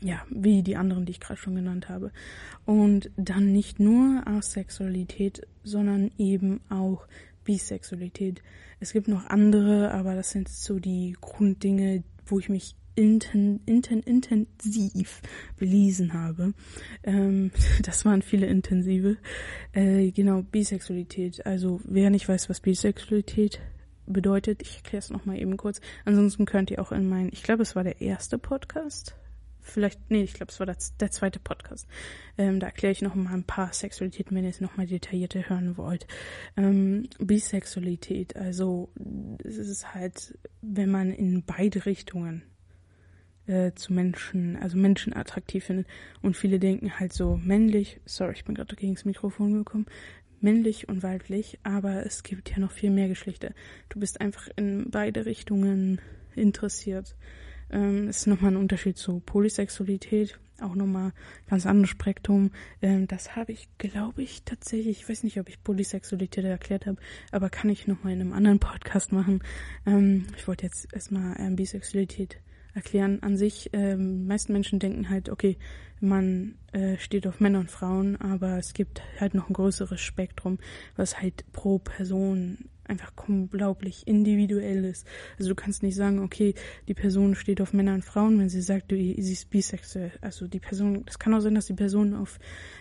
ja, 0.00 0.22
wie 0.30 0.62
die 0.62 0.76
anderen, 0.76 1.06
die 1.06 1.12
ich 1.12 1.20
gerade 1.20 1.40
schon 1.40 1.54
genannt 1.54 1.88
habe. 1.88 2.10
Und 2.64 3.10
dann 3.16 3.52
nicht 3.52 3.80
nur 3.80 4.26
Asexualität, 4.26 5.46
sondern 5.62 6.10
eben 6.18 6.60
auch 6.68 7.06
Bisexualität. 7.44 8.42
Es 8.80 8.92
gibt 8.92 9.08
noch 9.08 9.26
andere, 9.26 9.92
aber 9.92 10.14
das 10.14 10.30
sind 10.30 10.48
so 10.48 10.78
die 10.78 11.16
Grunddinge, 11.20 12.02
wo 12.26 12.38
ich 12.38 12.48
mich 12.48 12.76
inten, 12.96 13.60
inten, 13.66 14.00
intensiv 14.00 15.20
belesen 15.56 16.14
habe. 16.14 16.54
Ähm, 17.02 17.50
das 17.82 18.04
waren 18.04 18.22
viele 18.22 18.46
intensive. 18.46 19.16
Äh, 19.72 20.10
genau, 20.10 20.42
Bisexualität. 20.42 21.44
Also 21.46 21.80
wer 21.84 22.10
nicht 22.10 22.28
weiß, 22.28 22.48
was 22.48 22.60
Bisexualität 22.60 23.60
bedeutet. 24.06 24.62
Ich 24.62 24.76
erkläre 24.76 24.98
es 24.98 25.10
nochmal 25.10 25.38
eben 25.38 25.56
kurz. 25.56 25.80
Ansonsten 26.04 26.44
könnt 26.44 26.70
ihr 26.70 26.80
auch 26.80 26.92
in 26.92 27.08
meinen, 27.08 27.30
ich 27.32 27.42
glaube, 27.42 27.62
es 27.62 27.74
war 27.74 27.84
der 27.84 28.00
erste 28.00 28.38
Podcast. 28.38 29.16
Vielleicht, 29.64 30.10
nee, 30.10 30.22
ich 30.22 30.34
glaube, 30.34 30.52
es 30.52 30.60
war 30.60 30.66
der, 30.66 30.76
der 31.00 31.10
zweite 31.10 31.40
Podcast. 31.40 31.88
Ähm, 32.36 32.60
da 32.60 32.66
erkläre 32.66 32.92
ich 32.92 33.00
noch 33.00 33.14
mal 33.14 33.32
ein 33.32 33.44
paar 33.44 33.72
Sexualitäten, 33.72 34.36
wenn 34.36 34.44
ihr 34.44 34.50
es 34.50 34.60
noch 34.60 34.76
mal 34.76 34.86
detaillierter 34.86 35.48
hören 35.48 35.78
wollt. 35.78 36.06
Ähm, 36.56 37.08
Bisexualität, 37.18 38.36
also 38.36 38.90
es 39.42 39.56
ist 39.56 39.94
halt, 39.94 40.38
wenn 40.60 40.90
man 40.90 41.10
in 41.10 41.44
beide 41.44 41.86
Richtungen 41.86 42.42
äh, 43.46 43.72
zu 43.74 43.94
Menschen, 43.94 44.56
also 44.56 44.76
Menschen 44.76 45.14
attraktiv 45.14 45.64
findet. 45.64 45.86
Und 46.20 46.36
viele 46.36 46.58
denken 46.58 47.00
halt 47.00 47.14
so 47.14 47.36
männlich, 47.42 48.00
sorry, 48.04 48.34
ich 48.34 48.44
bin 48.44 48.54
gerade 48.54 48.76
gegen 48.76 48.94
das 48.94 49.06
Mikrofon 49.06 49.54
gekommen, 49.54 49.86
männlich 50.40 50.88
und 50.90 51.02
weiblich, 51.02 51.58
aber 51.62 52.04
es 52.04 52.22
gibt 52.22 52.50
ja 52.50 52.58
noch 52.58 52.70
viel 52.70 52.90
mehr 52.90 53.08
Geschlechter. 53.08 53.54
Du 53.88 53.98
bist 53.98 54.20
einfach 54.20 54.48
in 54.56 54.90
beide 54.90 55.24
Richtungen 55.24 56.02
interessiert. 56.34 57.16
Ähm, 57.70 58.08
ist 58.08 58.26
nochmal 58.26 58.52
ein 58.52 58.56
Unterschied 58.56 58.96
zu 58.96 59.20
Polysexualität, 59.20 60.38
auch 60.60 60.74
nochmal 60.74 61.12
ganz 61.48 61.66
anderes 61.66 61.90
Spektrum. 61.90 62.50
Ähm, 62.82 63.06
das 63.06 63.36
habe 63.36 63.52
ich, 63.52 63.68
glaube 63.78 64.22
ich, 64.22 64.42
tatsächlich, 64.44 65.00
ich 65.00 65.08
weiß 65.08 65.24
nicht, 65.24 65.38
ob 65.40 65.48
ich 65.48 65.62
Polysexualität 65.62 66.44
erklärt 66.44 66.86
habe, 66.86 66.98
aber 67.32 67.50
kann 67.50 67.70
ich 67.70 67.86
nochmal 67.86 68.12
in 68.12 68.20
einem 68.20 68.32
anderen 68.32 68.58
Podcast 68.58 69.12
machen. 69.12 69.42
Ähm, 69.86 70.26
ich 70.36 70.46
wollte 70.46 70.66
jetzt 70.66 70.92
erstmal 70.92 71.36
ähm, 71.38 71.56
Bisexualität 71.56 72.40
erklären. 72.74 73.22
An 73.22 73.36
sich, 73.36 73.70
ähm, 73.72 74.26
meisten 74.26 74.52
Menschen 74.52 74.78
denken 74.78 75.08
halt, 75.08 75.28
okay, 75.28 75.56
man 76.00 76.56
äh, 76.72 76.98
steht 76.98 77.26
auf 77.26 77.40
Männer 77.40 77.60
und 77.60 77.70
Frauen, 77.70 78.16
aber 78.20 78.58
es 78.58 78.74
gibt 78.74 79.02
halt 79.20 79.34
noch 79.34 79.48
ein 79.48 79.54
größeres 79.54 80.00
Spektrum, 80.00 80.58
was 80.96 81.20
halt 81.20 81.50
pro 81.52 81.78
Person 81.78 82.68
einfach 82.86 83.12
unglaublich 83.26 84.06
individuell 84.06 84.84
ist. 84.84 85.06
Also 85.38 85.50
du 85.50 85.54
kannst 85.54 85.82
nicht 85.82 85.94
sagen, 85.94 86.18
okay, 86.18 86.54
die 86.88 86.94
Person 86.94 87.34
steht 87.34 87.60
auf 87.60 87.72
Männer 87.72 87.94
und 87.94 88.04
Frauen, 88.04 88.38
wenn 88.38 88.48
sie 88.48 88.62
sagt, 88.62 88.92
du, 88.92 88.96
sie 88.96 89.32
ist 89.32 89.50
bisexuell. 89.50 90.12
Also 90.20 90.46
die 90.46 90.60
Person, 90.60 91.04
das 91.04 91.18
kann 91.18 91.34
auch 91.34 91.40
sein, 91.40 91.54
dass 91.54 91.66
die 91.66 91.74
Person 91.74 92.14
auf 92.14 92.38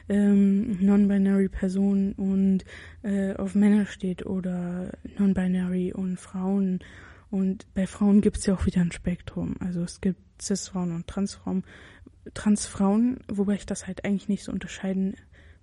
ähm, 0.09 0.77
non-binary 0.79 1.49
Personen 1.49 2.13
und 2.13 2.65
äh, 3.03 3.33
auf 3.35 3.55
Männer 3.55 3.85
steht 3.85 4.25
oder 4.25 4.91
non-binary 5.17 5.93
und 5.93 6.19
Frauen 6.19 6.79
und 7.33 7.65
bei 7.73 7.87
Frauen 7.87 8.21
gibt 8.21 8.37
es 8.37 8.45
ja 8.45 8.53
auch 8.53 8.67
wieder 8.67 8.81
ein 8.81 8.91
Spektrum. 8.91 9.55
Also 9.59 9.81
es 9.81 10.01
gibt 10.01 10.19
Cis-Frauen 10.39 10.91
und 10.91 11.07
Transfrauen. 11.07 11.63
Transfrauen, 12.35 13.21
wobei 13.27 13.55
ich 13.55 13.65
das 13.65 13.87
halt 13.87 14.05
eigentlich 14.05 14.29
nicht 14.29 14.43
so 14.43 14.51
unterscheiden 14.51 15.15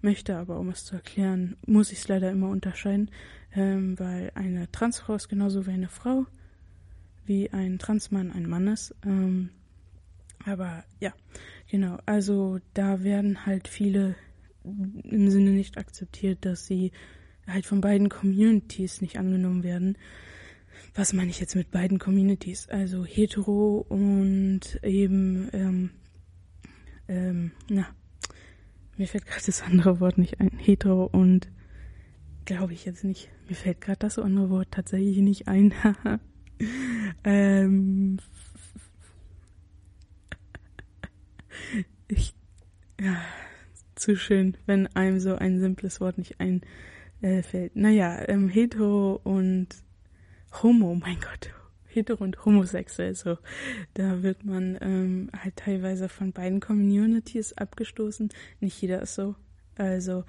möchte, 0.03 0.37
aber 0.37 0.59
um 0.59 0.69
es 0.71 0.85
zu 0.85 0.97
erklären, 0.97 1.57
muss 1.65 1.93
ich 1.93 1.99
es 1.99 2.09
leider 2.09 2.29
immer 2.33 2.49
unterscheiden, 2.49 3.09
ähm, 3.55 3.99
weil 3.99 4.33
eine 4.35 4.71
Transfrau 4.71 5.15
ist 5.15 5.29
genauso 5.29 5.67
wie 5.67 5.73
eine 5.73 5.89
Frau, 5.89 6.27
wie 7.27 7.51
ein 7.51 7.79
Transmann 7.79 8.31
ein 8.33 8.49
Mann 8.49 8.69
ist. 8.69 8.95
Ähm, 9.05 9.51
aber 10.45 10.85
ja, 11.01 11.13
genau. 11.71 11.99
Also 12.07 12.59
da 12.75 13.03
werden 13.03 13.47
halt 13.47 13.69
viele 13.69 14.15
im 14.65 15.31
Sinne 15.31 15.51
nicht 15.51 15.79
akzeptiert, 15.79 16.45
dass 16.45 16.67
sie 16.67 16.93
halt 17.47 17.67
von 17.67 17.81
beiden 17.81 18.09
Communities 18.09 19.01
nicht 19.01 19.19
angenommen 19.19 19.63
werden 19.63 19.97
was 20.95 21.13
meine 21.13 21.31
ich 21.31 21.41
jetzt 21.41 21.55
mit 21.55 21.71
beiden 21.71 21.99
Communities? 21.99 22.69
Also 22.69 23.05
hetero 23.05 23.85
und 23.89 24.81
eben, 24.83 25.49
ähm, 25.53 25.91
ähm, 27.09 27.53
na, 27.69 27.87
mir 28.97 29.07
fällt 29.07 29.27
gerade 29.27 29.47
das 29.47 29.63
andere 29.63 30.01
Wort 30.01 30.19
nicht 30.19 30.41
ein. 30.41 30.51
Hetero 30.59 31.05
und 31.07 31.49
glaube 32.45 32.73
ich 32.73 32.85
jetzt 32.85 33.05
nicht. 33.05 33.29
Mir 33.49 33.55
fällt 33.55 33.81
gerade 33.81 33.99
das 33.99 34.19
andere 34.19 34.51
Wort 34.51 34.69
tatsächlich 34.71 35.19
nicht 35.19 35.49
ein. 35.49 35.75
ähm, 37.25 38.19
ich, 42.09 42.35
ja, 43.01 43.17
zu 43.95 44.17
schön, 44.17 44.57
wenn 44.67 44.87
einem 44.89 45.21
so 45.21 45.35
ein 45.37 45.61
simples 45.61 46.01
Wort 46.01 46.19
nicht 46.19 46.37
einfällt. 46.41 47.77
Naja, 47.77 48.29
ähm, 48.29 48.49
hetero 48.49 49.21
und 49.23 49.69
Homo, 50.63 50.95
mein 50.95 51.21
Gott, 51.21 51.51
hetero 51.87 52.25
und 52.25 52.45
homosexuell, 52.45 53.15
so. 53.15 53.39
Da 53.95 54.23
wird 54.23 54.45
man 54.45 54.79
ähm, 54.81 55.31
halt 55.37 55.57
teilweise 55.57 56.09
von 56.09 56.33
beiden 56.33 56.61
Communities 56.61 57.53
abgestoßen. 57.53 58.31
Nicht 58.61 58.81
jeder 58.81 59.03
ist 59.03 59.15
so. 59.15 59.37
Also, 59.77 60.25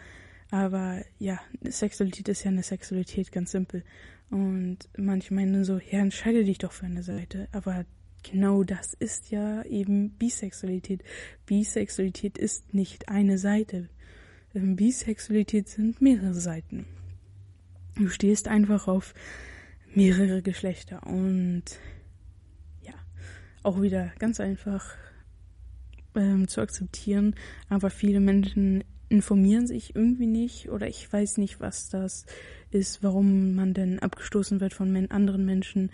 aber 0.52 1.04
ja, 1.18 1.40
Sexualität 1.64 2.28
ist 2.28 2.44
ja 2.44 2.52
eine 2.52 2.62
Sexualität, 2.62 3.32
ganz 3.32 3.52
simpel. 3.52 3.84
Und 4.30 4.78
manche 4.98 5.34
meinen 5.34 5.64
so, 5.64 5.80
ja, 5.80 6.00
entscheide 6.00 6.44
dich 6.44 6.58
doch 6.58 6.74
für 6.74 6.86
eine 6.86 7.04
Seite. 7.04 7.48
Aber 7.54 7.86
genau 8.22 8.64
das 8.64 8.94
ist 8.94 9.32
ja 9.32 9.64
eben 9.64 10.12
Bisexualität. 10.12 11.04
Bisexualität 11.46 12.38
ist 12.38 12.74
nicht 12.74 13.08
eine 13.08 13.38
Seite. 13.38 13.90
Ähm, 14.54 14.76
Bisexualität 14.76 15.70
sind 15.70 16.02
mehrere 16.02 16.34
Seiten. 16.34 16.86
Du 17.96 18.10
stehst 18.10 18.50
einfach 18.50 18.88
auf 18.88 19.14
mehrere 19.94 20.42
Geschlechter 20.42 21.06
und 21.06 21.64
ja, 22.82 22.94
auch 23.64 23.82
wieder 23.82 24.12
ganz 24.20 24.40
einfach 24.40 24.96
ähm, 26.16 26.48
zu 26.48 26.62
akzeptieren, 26.62 27.36
aber 27.70 27.90
viele 27.90 28.20
Menschen 28.20 28.84
informieren 29.12 29.68
sich 29.68 29.94
irgendwie 29.96 30.26
nicht 30.26 30.70
oder 30.70 30.88
ich 30.88 31.12
weiß 31.12 31.38
nicht, 31.38 31.60
was 31.60 31.90
das 31.90 32.26
ist, 32.72 33.04
warum 33.04 33.56
man 33.56 33.74
denn 33.74 34.00
abgestoßen 34.00 34.62
wird 34.62 34.74
von 34.74 34.92
men 34.92 35.12
anderen 35.12 35.46
Menschen. 35.46 35.92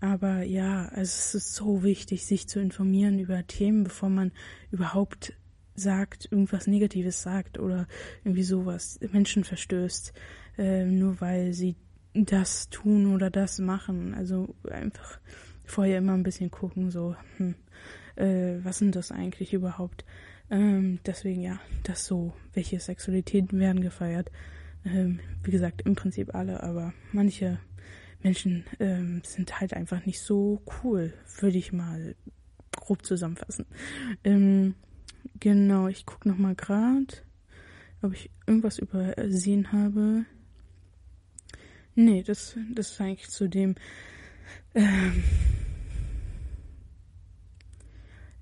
Aber 0.00 0.42
ja, 0.42 0.86
also 0.86 1.02
es 1.02 1.34
ist 1.34 1.54
so 1.54 1.82
wichtig, 1.82 2.24
sich 2.24 2.48
zu 2.48 2.60
informieren 2.60 3.18
über 3.18 3.46
Themen, 3.46 3.82
bevor 3.84 4.08
man 4.08 4.30
überhaupt 4.70 5.34
sagt, 5.74 6.28
irgendwas 6.30 6.68
Negatives 6.68 7.22
sagt 7.22 7.58
oder 7.58 7.88
irgendwie 8.24 8.44
sowas 8.44 9.00
Menschen 9.12 9.42
verstößt, 9.44 10.12
äh, 10.58 10.84
nur 10.84 11.20
weil 11.20 11.52
sie 11.52 11.74
das 12.14 12.68
tun 12.70 13.12
oder 13.12 13.30
das 13.30 13.58
machen. 13.58 14.14
Also 14.14 14.54
einfach 14.70 15.18
vorher 15.64 15.98
immer 15.98 16.14
ein 16.14 16.22
bisschen 16.22 16.50
gucken, 16.52 16.90
so, 16.90 17.16
hm, 17.36 17.56
äh, 18.14 18.58
was 18.62 18.78
sind 18.78 18.94
das 18.94 19.10
eigentlich 19.10 19.52
überhaupt? 19.54 20.04
Ähm, 20.50 20.98
deswegen 21.06 21.42
ja, 21.42 21.60
das 21.84 22.06
so, 22.06 22.32
welche 22.52 22.80
Sexualitäten 22.80 23.58
werden 23.58 23.82
gefeiert. 23.82 24.30
Ähm, 24.84 25.20
wie 25.42 25.50
gesagt, 25.50 25.82
im 25.82 25.94
Prinzip 25.94 26.34
alle, 26.34 26.62
aber 26.62 26.92
manche 27.12 27.60
Menschen 28.22 28.64
ähm, 28.78 29.22
sind 29.24 29.60
halt 29.60 29.74
einfach 29.74 30.04
nicht 30.06 30.20
so 30.20 30.62
cool, 30.82 31.12
würde 31.38 31.58
ich 31.58 31.72
mal 31.72 32.14
grob 32.72 33.04
zusammenfassen. 33.04 33.66
Ähm, 34.24 34.74
genau, 35.38 35.88
ich 35.88 36.06
gucke 36.06 36.28
nochmal 36.28 36.54
gerade, 36.54 37.06
ob 38.02 38.14
ich 38.14 38.30
irgendwas 38.46 38.78
übersehen 38.78 39.72
habe. 39.72 40.24
Nee, 41.94 42.22
das, 42.22 42.56
das 42.74 42.92
ist 42.92 43.00
eigentlich 43.00 43.28
zu 43.28 43.48
dem. 43.48 43.74
Ähm, 44.74 45.22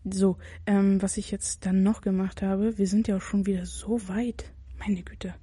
so, 0.04 0.38
ähm, 0.66 1.00
was 1.02 1.16
ich 1.16 1.30
jetzt 1.30 1.66
dann 1.66 1.82
noch 1.82 2.00
gemacht 2.00 2.42
habe, 2.42 2.78
wir 2.78 2.86
sind 2.86 3.08
ja 3.08 3.16
auch 3.16 3.22
schon 3.22 3.46
wieder 3.46 3.66
so 3.66 4.08
weit. 4.08 4.52
Meine 4.78 5.02
Güte. 5.02 5.34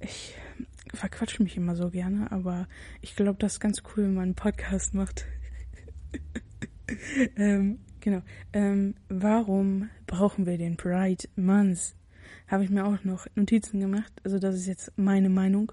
Ich 0.00 0.34
verquatsche 0.92 1.42
mich 1.42 1.56
immer 1.56 1.76
so 1.76 1.90
gerne, 1.90 2.30
aber 2.30 2.68
ich 3.00 3.16
glaube, 3.16 3.38
das 3.38 3.54
ist 3.54 3.60
ganz 3.60 3.82
cool, 3.82 4.04
wenn 4.04 4.14
man 4.14 4.24
einen 4.24 4.34
Podcast 4.34 4.94
macht. 4.94 5.26
ähm, 7.36 7.78
genau. 8.00 8.22
Ähm, 8.52 8.94
warum 9.08 9.88
brauchen 10.06 10.46
wir 10.46 10.58
den 10.58 10.76
Pride 10.76 11.28
Month? 11.36 11.94
Habe 12.48 12.64
ich 12.64 12.70
mir 12.70 12.84
auch 12.84 13.02
noch 13.04 13.26
Notizen 13.34 13.80
gemacht. 13.80 14.12
Also 14.24 14.38
das 14.38 14.54
ist 14.56 14.66
jetzt 14.66 14.92
meine 14.96 15.30
Meinung 15.30 15.72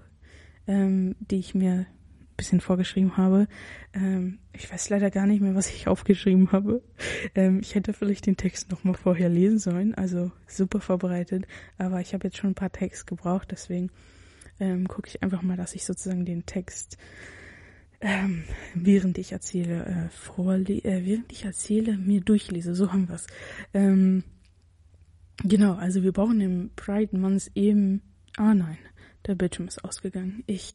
ähm, 0.66 1.16
die 1.20 1.38
ich 1.38 1.54
mir 1.54 1.86
bisschen 2.42 2.60
vorgeschrieben 2.60 3.16
habe. 3.16 3.46
Ähm, 3.94 4.40
ich 4.52 4.70
weiß 4.70 4.90
leider 4.90 5.10
gar 5.10 5.26
nicht 5.26 5.40
mehr, 5.40 5.54
was 5.54 5.70
ich 5.70 5.86
aufgeschrieben 5.88 6.50
habe. 6.50 6.82
Ähm, 7.34 7.60
ich 7.60 7.74
hätte 7.74 7.92
vielleicht 7.92 8.26
den 8.26 8.36
Text 8.36 8.70
noch 8.70 8.82
mal 8.84 8.94
vorher 8.94 9.28
lesen 9.28 9.58
sollen, 9.58 9.94
also 9.94 10.32
super 10.46 10.80
vorbereitet. 10.80 11.46
Aber 11.78 12.00
ich 12.00 12.14
habe 12.14 12.26
jetzt 12.26 12.36
schon 12.36 12.50
ein 12.50 12.56
paar 12.56 12.72
Texte 12.72 13.06
gebraucht, 13.06 13.48
deswegen 13.52 13.90
ähm, 14.58 14.88
gucke 14.88 15.08
ich 15.08 15.22
einfach 15.22 15.42
mal, 15.42 15.56
dass 15.56 15.74
ich 15.74 15.84
sozusagen 15.84 16.24
den 16.24 16.44
Text 16.44 16.98
ähm, 18.00 18.42
während 18.74 19.16
ich 19.18 19.30
erzähle, 19.30 19.86
äh, 19.86 20.08
vorle 20.10 20.64
äh, 20.64 21.06
während 21.06 21.30
ich 21.30 21.44
erzähle, 21.44 21.96
mir 21.96 22.20
durchlese. 22.20 22.74
So 22.74 22.92
haben 22.92 23.08
wir's. 23.08 23.28
Ähm, 23.72 24.24
genau, 25.44 25.74
also 25.74 26.02
wir 26.02 26.10
brauchen 26.10 26.40
im 26.40 26.70
Pride 26.74 27.16
Month 27.16 27.52
eben. 27.54 28.02
Ah 28.36 28.54
nein, 28.54 28.78
der 29.26 29.36
Bildschirm 29.36 29.68
ist 29.68 29.84
ausgegangen. 29.84 30.42
Ich 30.46 30.74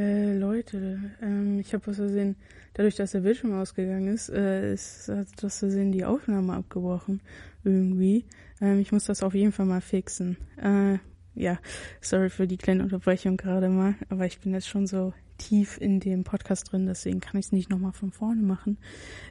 Äh, 0.00 0.38
Leute, 0.38 0.98
ähm, 1.20 1.58
ich 1.58 1.74
habe 1.74 1.90
aus 1.90 1.96
Versehen, 1.96 2.36
dadurch, 2.72 2.94
dass 2.94 3.10
der 3.10 3.20
Bildschirm 3.20 3.52
ausgegangen 3.52 4.08
ist, 4.08 4.30
äh, 4.30 4.72
ist 4.72 5.10
hat 5.10 5.44
aus 5.44 5.58
Versehen 5.58 5.92
die 5.92 6.06
Aufnahme 6.06 6.54
abgebrochen. 6.54 7.20
Irgendwie. 7.64 8.24
Ähm, 8.62 8.78
ich 8.78 8.92
muss 8.92 9.04
das 9.04 9.22
auf 9.22 9.34
jeden 9.34 9.52
Fall 9.52 9.66
mal 9.66 9.82
fixen. 9.82 10.38
Äh, 10.56 10.98
ja, 11.34 11.58
sorry 12.00 12.30
für 12.30 12.46
die 12.46 12.56
kleine 12.56 12.82
Unterbrechung 12.82 13.36
gerade 13.36 13.68
mal, 13.68 13.94
aber 14.08 14.24
ich 14.24 14.40
bin 14.40 14.54
jetzt 14.54 14.68
schon 14.68 14.86
so 14.86 15.12
tief 15.36 15.78
in 15.78 16.00
dem 16.00 16.24
Podcast 16.24 16.72
drin, 16.72 16.86
deswegen 16.86 17.20
kann 17.20 17.38
ich 17.38 17.46
es 17.46 17.52
nicht 17.52 17.68
nochmal 17.68 17.92
von 17.92 18.10
vorne 18.10 18.40
machen. 18.40 18.78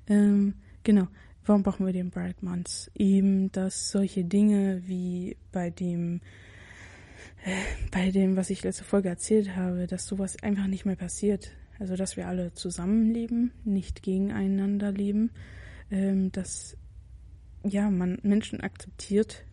Ähm, 0.07 0.53
genau. 0.83 1.07
Warum 1.45 1.63
brauchen 1.63 1.87
wir 1.87 1.93
den 1.93 2.11
Bright 2.11 2.43
Months? 2.43 2.91
Eben, 2.93 3.51
dass 3.51 3.89
solche 3.89 4.23
Dinge 4.23 4.83
wie 4.85 5.35
bei 5.51 5.71
dem 5.71 6.21
bei 7.91 8.11
dem, 8.11 8.35
was 8.35 8.49
ich 8.49 8.63
letzte 8.63 8.83
Folge 8.83 9.09
erzählt 9.09 9.55
habe, 9.55 9.87
dass 9.87 10.05
sowas 10.05 10.41
einfach 10.43 10.67
nicht 10.67 10.85
mehr 10.85 10.95
passiert. 10.95 11.51
Also, 11.79 11.95
dass 11.95 12.17
wir 12.17 12.27
alle 12.27 12.53
zusammenleben, 12.53 13.51
nicht 13.63 14.03
gegeneinander 14.03 14.91
leben, 14.91 15.31
ähm, 15.91 16.31
dass 16.31 16.75
ja, 17.63 17.89
man 17.89 18.19
Menschen 18.21 18.61
akzeptiert, 18.61 19.45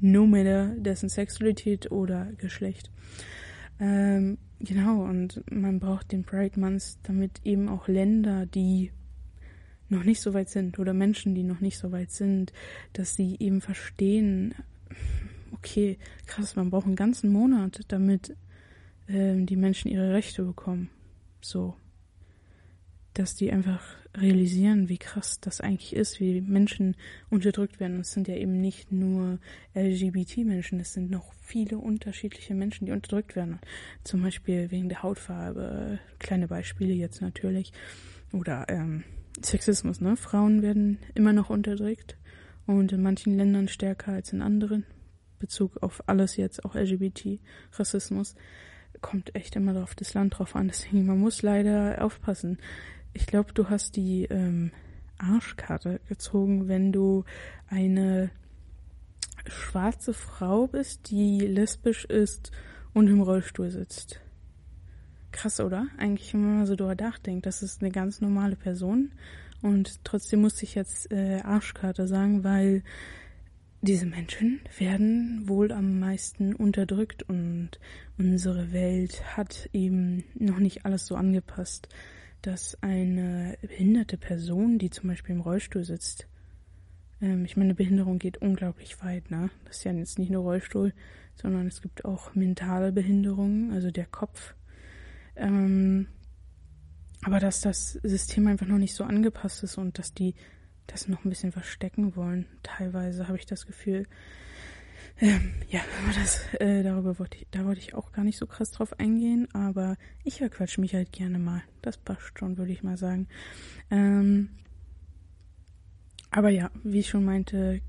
no 0.00 0.26
matter 0.26 0.74
dessen 0.76 1.08
Sexualität 1.08 1.90
oder 1.90 2.32
Geschlecht. 2.36 2.90
Ähm, 3.80 4.38
genau, 4.60 5.04
und 5.04 5.42
man 5.50 5.78
braucht 5.78 6.12
den 6.12 6.24
Pride 6.24 6.58
Month, 6.58 6.98
damit 7.04 7.40
eben 7.44 7.68
auch 7.68 7.88
Länder, 7.88 8.46
die 8.46 8.90
noch 9.88 10.04
nicht 10.04 10.20
so 10.20 10.34
weit 10.34 10.50
sind 10.50 10.78
oder 10.78 10.92
Menschen, 10.92 11.34
die 11.34 11.42
noch 11.42 11.60
nicht 11.60 11.78
so 11.78 11.92
weit 11.92 12.10
sind, 12.10 12.52
dass 12.92 13.14
sie 13.14 13.36
eben 13.38 13.60
verstehen, 13.60 14.54
okay, 15.52 15.98
krass, 16.26 16.56
man 16.56 16.70
braucht 16.70 16.86
einen 16.86 16.96
ganzen 16.96 17.32
Monat, 17.32 17.80
damit 17.88 18.36
ähm, 19.08 19.46
die 19.46 19.56
Menschen 19.56 19.90
ihre 19.90 20.12
Rechte 20.12 20.44
bekommen. 20.44 20.90
So. 21.40 21.74
Dass 23.14 23.34
die 23.34 23.50
einfach 23.50 23.82
realisieren, 24.16 24.88
wie 24.88 24.98
krass 24.98 25.40
das 25.40 25.60
eigentlich 25.60 25.94
ist, 25.94 26.20
wie 26.20 26.40
Menschen 26.40 26.96
unterdrückt 27.30 27.80
werden. 27.80 28.00
Es 28.00 28.12
sind 28.12 28.28
ja 28.28 28.34
eben 28.34 28.60
nicht 28.60 28.92
nur 28.92 29.38
LGBT-Menschen, 29.74 30.80
es 30.80 30.92
sind 30.92 31.10
noch 31.10 31.32
viele 31.42 31.78
unterschiedliche 31.78 32.54
Menschen, 32.54 32.86
die 32.86 32.92
unterdrückt 32.92 33.36
werden. 33.36 33.58
Zum 34.04 34.22
Beispiel 34.22 34.70
wegen 34.70 34.88
der 34.88 35.02
Hautfarbe, 35.02 35.98
kleine 36.18 36.48
Beispiele 36.48 36.92
jetzt 36.92 37.20
natürlich. 37.20 37.72
Oder 38.32 38.66
ähm, 38.68 39.04
Sexismus, 39.42 40.00
ne? 40.00 40.16
Frauen 40.16 40.62
werden 40.62 40.98
immer 41.14 41.32
noch 41.32 41.50
unterdrückt 41.50 42.16
und 42.66 42.92
in 42.92 43.02
manchen 43.02 43.36
Ländern 43.36 43.68
stärker 43.68 44.12
als 44.12 44.32
in 44.32 44.42
anderen. 44.42 44.84
Bezug 45.38 45.82
auf 45.82 46.02
alles 46.06 46.36
jetzt, 46.36 46.64
auch 46.64 46.74
LGBT, 46.74 47.40
Rassismus, 47.72 48.34
kommt 49.00 49.34
echt 49.34 49.56
immer 49.56 49.82
auf 49.82 49.94
das 49.94 50.14
Land 50.14 50.38
drauf 50.38 50.56
an. 50.56 50.68
Deswegen, 50.68 51.06
man 51.06 51.18
muss 51.18 51.42
leider 51.42 52.04
aufpassen. 52.04 52.58
Ich 53.12 53.26
glaube, 53.26 53.52
du 53.52 53.68
hast 53.68 53.96
die 53.96 54.24
ähm, 54.24 54.72
Arschkarte 55.18 56.00
gezogen, 56.08 56.68
wenn 56.68 56.92
du 56.92 57.24
eine 57.68 58.30
schwarze 59.46 60.12
Frau 60.12 60.66
bist, 60.66 61.10
die 61.10 61.40
lesbisch 61.40 62.04
ist 62.04 62.50
und 62.92 63.08
im 63.08 63.20
Rollstuhl 63.20 63.70
sitzt. 63.70 64.20
Krass, 65.32 65.60
oder? 65.60 65.86
Eigentlich, 65.98 66.32
wenn 66.34 66.58
man 66.58 66.66
so 66.66 66.74
drüber 66.74 66.94
nachdenkt, 66.94 67.46
das 67.46 67.62
ist 67.62 67.82
eine 67.82 67.90
ganz 67.90 68.20
normale 68.20 68.56
Person. 68.56 69.12
Und 69.62 70.04
trotzdem 70.04 70.40
musste 70.40 70.64
ich 70.64 70.74
jetzt 70.74 71.10
äh, 71.12 71.40
Arschkarte 71.42 72.06
sagen, 72.06 72.44
weil 72.44 72.82
diese 73.80 74.06
Menschen 74.06 74.60
werden 74.76 75.48
wohl 75.48 75.72
am 75.72 76.00
meisten 76.00 76.54
unterdrückt 76.54 77.22
und 77.22 77.70
unsere 78.18 78.72
Welt 78.72 79.36
hat 79.36 79.68
eben 79.72 80.24
noch 80.34 80.58
nicht 80.58 80.84
alles 80.84 81.06
so 81.06 81.14
angepasst, 81.14 81.88
dass 82.42 82.82
eine 82.82 83.56
behinderte 83.62 84.16
Person, 84.16 84.78
die 84.78 84.90
zum 84.90 85.08
Beispiel 85.08 85.36
im 85.36 85.40
Rollstuhl 85.40 85.84
sitzt, 85.84 86.26
ähm, 87.20 87.44
ich 87.44 87.56
meine, 87.56 87.74
Behinderung 87.74 88.18
geht 88.18 88.38
unglaublich 88.38 89.02
weit, 89.02 89.30
ne? 89.30 89.50
Das 89.64 89.78
ist 89.78 89.84
ja 89.84 89.92
jetzt 89.92 90.18
nicht 90.18 90.30
nur 90.30 90.42
Rollstuhl, 90.42 90.92
sondern 91.34 91.66
es 91.66 91.82
gibt 91.82 92.04
auch 92.04 92.34
mentale 92.34 92.92
Behinderungen, 92.92 93.72
also 93.72 93.90
der 93.90 94.06
Kopf. 94.06 94.54
Ähm, 95.36 96.08
aber 97.22 97.40
dass 97.40 97.60
das 97.60 97.92
System 98.02 98.46
einfach 98.46 98.66
noch 98.66 98.78
nicht 98.78 98.94
so 98.94 99.04
angepasst 99.04 99.62
ist 99.64 99.78
und 99.78 99.98
dass 99.98 100.14
die 100.14 100.34
das 100.88 101.06
noch 101.06 101.24
ein 101.24 101.28
bisschen 101.28 101.52
verstecken 101.52 102.16
wollen. 102.16 102.46
Teilweise 102.64 103.28
habe 103.28 103.38
ich 103.38 103.46
das 103.46 103.66
Gefühl. 103.66 104.06
Ähm, 105.20 105.52
ja, 105.68 105.80
aber 106.02 106.12
das, 106.14 106.42
äh, 106.54 106.82
darüber 106.82 107.18
wollte 107.18 107.38
ich, 107.38 107.46
da 107.50 107.64
wollte 107.64 107.80
ich 107.80 107.94
auch 107.94 108.12
gar 108.12 108.24
nicht 108.24 108.38
so 108.38 108.46
krass 108.46 108.70
drauf 108.70 108.98
eingehen, 108.98 109.48
aber 109.52 109.96
ich 110.24 110.38
verquatsch 110.38 110.78
mich 110.78 110.94
halt 110.94 111.12
gerne 111.12 111.38
mal. 111.38 111.62
Das 111.82 111.96
passt 111.96 112.38
schon, 112.38 112.56
würde 112.56 112.72
ich 112.72 112.82
mal 112.82 112.96
sagen. 112.96 113.28
Ähm, 113.90 114.50
aber 116.30 116.50
ja, 116.50 116.70
wie 116.84 117.00
ich 117.00 117.08
schon 117.08 117.24
meinte, 117.24 117.80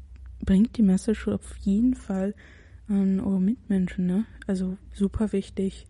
bringt 0.41 0.77
die 0.77 0.83
Message 0.83 1.27
auf 1.27 1.57
jeden 1.57 1.95
Fall 1.95 2.33
an 2.87 3.19
eure 3.19 3.41
Mitmenschen, 3.41 4.07
ne? 4.07 4.25
Also 4.47 4.77
super 4.93 5.31
wichtig. 5.31 5.85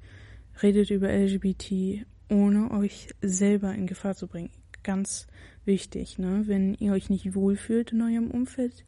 Redet 0.62 0.89
über 0.89 1.10
LGBT, 1.10 2.06
ohne 2.30 2.72
euch 2.72 3.08
selber 3.22 3.74
in 3.74 3.88
Gefahr 3.88 4.15
zu 4.15 4.28
bringen 4.28 4.52
ganz 4.84 5.28
wichtig. 5.70 6.20
Ne? 6.20 6.44
Wenn 6.48 6.74
ihr 6.74 6.92
euch 6.92 7.10
nicht 7.10 7.36
wohlfühlt 7.36 7.94
in 7.94 8.02
eurem 8.02 8.32
Umfeld, 8.32 8.86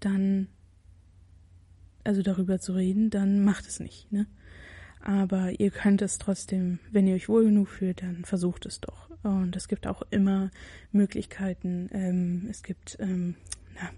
dann, 0.00 0.48
also 2.02 2.22
darüber 2.22 2.58
zu 2.58 2.72
reden, 2.72 3.10
dann 3.10 3.44
macht 3.44 3.68
es 3.68 3.78
nicht. 3.78 4.10
Ne? 4.10 4.26
Aber 5.00 5.60
ihr 5.60 5.70
könnt 5.70 6.00
es 6.02 6.18
trotzdem, 6.18 6.80
wenn 6.90 7.06
ihr 7.06 7.14
euch 7.14 7.28
wohl 7.28 7.44
genug 7.44 7.68
fühlt, 7.68 8.02
dann 8.02 8.24
versucht 8.24 8.64
es 8.64 8.80
doch. 8.80 9.10
Und 9.22 9.54
es 9.54 9.68
gibt 9.68 9.86
auch 9.86 10.02
immer 10.10 10.50
Möglichkeiten. 10.92 11.90
Ähm, 11.92 12.46
es 12.50 12.62
gibt, 12.62 12.96
ähm, 13.00 13.36
na, 13.74 13.90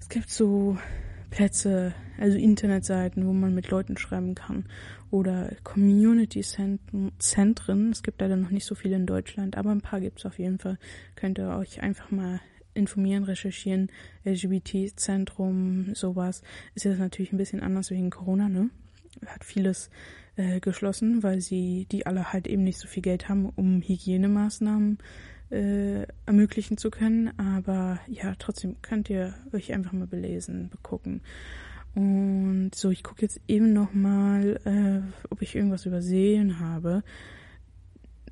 es 0.00 0.08
gibt 0.08 0.30
so 0.30 0.78
Plätze, 1.34 1.92
also 2.16 2.38
Internetseiten, 2.38 3.26
wo 3.26 3.32
man 3.32 3.56
mit 3.56 3.68
Leuten 3.68 3.96
schreiben 3.96 4.36
kann 4.36 4.66
oder 5.10 5.50
Community-Zentren. 5.64 7.90
Es 7.90 8.04
gibt 8.04 8.20
leider 8.20 8.36
noch 8.36 8.50
nicht 8.50 8.66
so 8.66 8.76
viele 8.76 8.94
in 8.94 9.06
Deutschland, 9.06 9.56
aber 9.56 9.72
ein 9.72 9.80
paar 9.80 10.00
gibt 10.00 10.20
es 10.20 10.26
auf 10.26 10.38
jeden 10.38 10.60
Fall. 10.60 10.78
Könnt 11.16 11.40
ihr 11.40 11.56
euch 11.56 11.82
einfach 11.82 12.12
mal 12.12 12.40
informieren, 12.72 13.24
recherchieren. 13.24 13.90
LGBT-Zentrum, 14.24 15.96
sowas. 15.96 16.42
Ist 16.76 16.84
jetzt 16.84 17.00
natürlich 17.00 17.32
ein 17.32 17.38
bisschen 17.38 17.64
anders 17.64 17.90
wegen 17.90 18.10
Corona, 18.10 18.48
ne? 18.48 18.70
Hat 19.26 19.44
vieles 19.44 19.90
äh, 20.36 20.60
geschlossen, 20.60 21.24
weil 21.24 21.40
sie 21.40 21.88
die 21.90 22.06
alle 22.06 22.32
halt 22.32 22.46
eben 22.46 22.62
nicht 22.62 22.78
so 22.78 22.86
viel 22.86 23.02
Geld 23.02 23.28
haben, 23.28 23.50
um 23.56 23.82
Hygienemaßnahmen 23.82 24.98
äh, 24.98 25.02
ermöglichen 26.26 26.76
zu 26.76 26.90
können. 26.90 27.38
Aber 27.38 28.00
ja, 28.08 28.34
trotzdem 28.38 28.76
könnt 28.82 29.10
ihr 29.10 29.34
euch 29.52 29.72
einfach 29.72 29.92
mal 29.92 30.06
belesen, 30.06 30.68
begucken. 30.70 31.20
Und 31.94 32.72
so, 32.74 32.90
ich 32.90 33.04
gucke 33.04 33.22
jetzt 33.22 33.40
eben 33.46 33.72
nochmal, 33.72 34.60
äh, 34.64 35.26
ob 35.30 35.42
ich 35.42 35.54
irgendwas 35.54 35.86
übersehen 35.86 36.58
habe. 36.58 37.04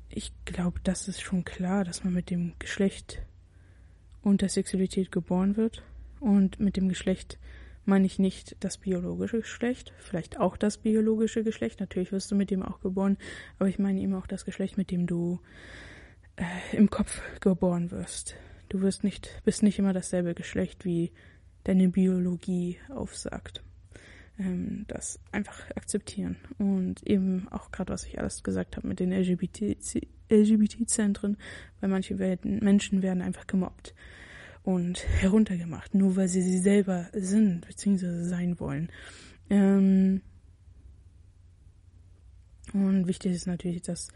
Ich 0.09 0.33
glaube, 0.45 0.79
das 0.83 1.07
ist 1.07 1.21
schon 1.21 1.45
klar, 1.45 1.85
dass 1.85 2.03
man 2.03 2.13
mit 2.13 2.29
dem 2.29 2.53
Geschlecht 2.59 3.21
und 4.21 4.41
der 4.41 4.49
Sexualität 4.49 5.11
geboren 5.11 5.55
wird. 5.55 5.83
Und 6.19 6.59
mit 6.59 6.77
dem 6.77 6.89
Geschlecht 6.89 7.39
meine 7.85 8.05
ich 8.05 8.19
nicht 8.19 8.55
das 8.59 8.77
biologische 8.77 9.39
Geschlecht, 9.39 9.93
vielleicht 9.97 10.39
auch 10.39 10.57
das 10.57 10.77
biologische 10.77 11.43
Geschlecht. 11.43 11.79
Natürlich 11.79 12.11
wirst 12.11 12.31
du 12.31 12.35
mit 12.35 12.49
dem 12.51 12.63
auch 12.63 12.79
geboren, 12.79 13.17
aber 13.59 13.69
ich 13.69 13.79
meine 13.79 13.99
eben 13.99 14.13
auch 14.13 14.27
das 14.27 14.45
Geschlecht, 14.45 14.77
mit 14.77 14.91
dem 14.91 15.07
du 15.07 15.39
äh, 16.35 16.75
im 16.75 16.89
Kopf 16.89 17.21
geboren 17.39 17.91
wirst. 17.91 18.35
Du 18.69 18.81
wirst 18.81 19.03
nicht, 19.03 19.41
bist 19.45 19.61
nicht 19.63 19.79
immer 19.79 19.93
dasselbe 19.93 20.33
Geschlecht, 20.33 20.83
wie 20.85 21.11
deine 21.63 21.87
Biologie 21.89 22.77
aufsagt. 22.89 23.63
Ähm, 24.39 24.85
das 24.87 25.19
einfach 25.31 25.69
akzeptieren. 25.75 26.37
Und 26.57 27.05
eben 27.05 27.47
auch 27.49 27.69
gerade, 27.71 27.93
was 27.93 28.05
ich 28.05 28.17
alles 28.19 28.41
gesagt 28.43 28.77
habe 28.77 28.87
mit 28.87 28.99
den 28.99 29.11
LGBT-Zentren, 29.11 31.37
weil 31.79 31.89
manche 31.89 32.17
werden, 32.17 32.59
Menschen 32.63 33.03
werden 33.03 33.21
einfach 33.21 33.45
gemobbt 33.45 33.93
und 34.63 35.05
heruntergemacht, 35.21 35.93
nur 35.93 36.15
weil 36.15 36.29
sie 36.29 36.41
sie 36.41 36.57
selber 36.59 37.09
sind, 37.13 37.67
beziehungsweise 37.67 38.25
sein 38.25 38.59
wollen. 38.59 38.89
Ähm, 39.49 40.21
und 42.73 43.07
wichtig 43.07 43.33
ist 43.33 43.45
natürlich, 43.45 43.83
dass 43.83 44.07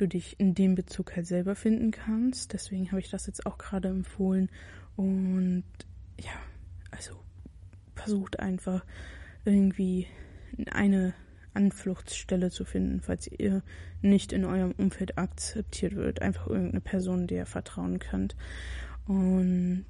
du 0.00 0.08
dich 0.08 0.38
in 0.38 0.54
dem 0.54 0.74
Bezug 0.74 1.14
halt 1.14 1.26
selber 1.26 1.54
finden 1.54 1.90
kannst. 1.90 2.52
Deswegen 2.52 2.90
habe 2.90 3.00
ich 3.00 3.10
das 3.10 3.26
jetzt 3.26 3.46
auch 3.46 3.58
gerade 3.58 3.88
empfohlen. 3.88 4.50
Und 4.96 5.64
ja, 6.18 6.32
also 6.90 7.14
versucht 7.94 8.40
einfach 8.40 8.84
irgendwie 9.44 10.06
eine 10.70 11.14
Anfluchtsstelle 11.54 12.50
zu 12.50 12.64
finden, 12.64 13.00
falls 13.00 13.26
ihr 13.26 13.62
nicht 14.02 14.32
in 14.32 14.44
eurem 14.44 14.72
Umfeld 14.72 15.18
akzeptiert 15.18 15.94
wird. 15.94 16.22
Einfach 16.22 16.46
irgendeine 16.46 16.80
Person, 16.80 17.26
der 17.26 17.38
ihr 17.38 17.46
vertrauen 17.46 17.98
könnt. 17.98 18.36
Und 19.06 19.86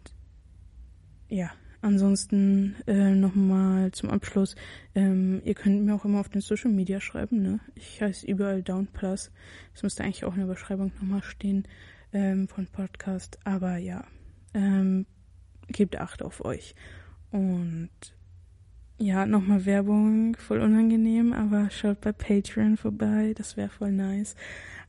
ja, 1.29 1.51
Ansonsten 1.83 2.77
äh, 2.87 3.15
nochmal 3.15 3.91
zum 3.93 4.11
Abschluss. 4.11 4.55
Ähm, 4.95 5.41
ihr 5.45 5.55
könnt 5.55 5.85
mir 5.85 5.95
auch 5.95 6.05
immer 6.05 6.21
auf 6.21 6.29
den 6.29 6.43
Social 6.43 6.71
Media 6.71 7.01
schreiben, 7.01 7.41
ne? 7.41 7.61
Ich 7.75 8.03
heiße 8.03 8.27
überall 8.27 8.63
Down 8.63 8.87
Plus. 8.87 9.31
Das 9.73 9.83
müsste 9.83 10.05
eigentlich 10.05 10.25
auch 10.25 10.35
in 10.35 10.41
der 10.41 10.47
Beschreibung 10.47 10.93
nochmal 10.97 11.23
stehen 11.23 11.65
ähm, 12.13 12.49
von 12.49 12.67
Podcast. 12.67 13.39
Aber 13.45 13.79
ja, 13.79 14.05
ähm, 14.53 15.07
gebt 15.69 15.97
Acht 15.99 16.23
auf 16.23 16.45
euch. 16.45 16.75
Und 17.31 17.91
ja, 18.99 19.25
nochmal 19.25 19.65
Werbung, 19.65 20.37
voll 20.37 20.61
unangenehm, 20.61 21.33
aber 21.33 21.71
schaut 21.71 22.03
bei 22.03 22.13
Patreon 22.13 22.77
vorbei, 22.77 23.33
das 23.35 23.57
wäre 23.57 23.71
voll 23.71 23.93
nice. 23.93 24.37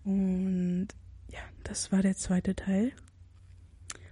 Und 0.03 0.89
ja, 1.29 1.39
das 1.63 1.93
war 1.93 2.01
der 2.01 2.17
zweite 2.17 2.53
Teil 2.53 2.91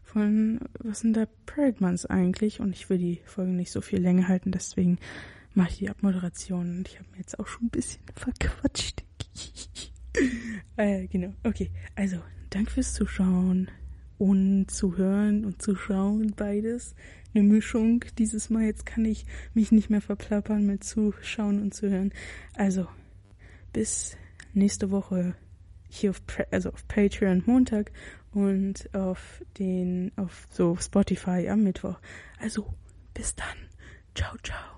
von 0.10 0.60
was 0.80 1.02
sind 1.02 1.16
da 1.16 1.28
Parade 1.46 1.78
Months 1.80 2.06
eigentlich? 2.06 2.60
Und 2.60 2.76
ich 2.76 2.90
will 2.90 2.98
die 2.98 3.22
Folge 3.26 3.52
nicht 3.52 3.72
so 3.72 3.82
viel 3.82 4.00
länger 4.00 4.28
halten, 4.28 4.52
deswegen 4.52 4.98
mache 5.54 5.70
ich 5.70 5.78
die 5.78 5.90
Abmoderation 5.90 6.78
und 6.78 6.88
ich 6.88 7.00
habe 7.00 7.10
mir 7.12 7.18
jetzt 7.18 7.40
auch 7.40 7.48
schon 7.48 7.68
ein 7.68 7.70
bisschen 7.70 8.02
verquatscht. 8.16 9.04
äh, 10.78 11.08
genau, 11.08 11.34
okay. 11.44 11.70
Also, 11.96 12.18
danke 12.50 12.72
fürs 12.72 12.94
Zuschauen 12.94 13.70
und 14.18 14.72
zu 14.72 14.98
hören 14.98 15.46
und 15.46 15.62
zu 15.62 15.76
schauen, 15.76 16.34
beides. 16.36 16.96
Eine 17.34 17.44
Mischung. 17.44 18.04
Dieses 18.18 18.50
Mal 18.50 18.64
jetzt 18.64 18.88
kann 18.88 19.06
ich 19.06 19.26
mich 19.54 19.72
nicht 19.72 19.92
mehr 19.92 20.02
verplappern 20.02 20.66
mit 20.66 20.84
Zuschauen 20.84 21.62
und 21.62 21.74
zu 21.74 21.90
hören. 21.90 22.12
Also, 22.56 22.88
bis 23.72 24.18
nächste 24.54 24.90
Woche 24.90 25.36
hier 25.90 26.12
auf, 26.12 26.22
also 26.52 26.70
auf 26.72 26.88
Patreon 26.88 27.44
Montag 27.46 27.92
und 28.32 28.94
auf 28.94 29.44
den, 29.58 30.12
auf 30.16 30.48
so 30.50 30.78
Spotify 30.78 31.50
am 31.50 31.64
Mittwoch. 31.64 32.00
Also, 32.40 32.74
bis 33.14 33.36
dann. 33.36 33.46
Ciao, 34.16 34.36
ciao. 34.44 34.60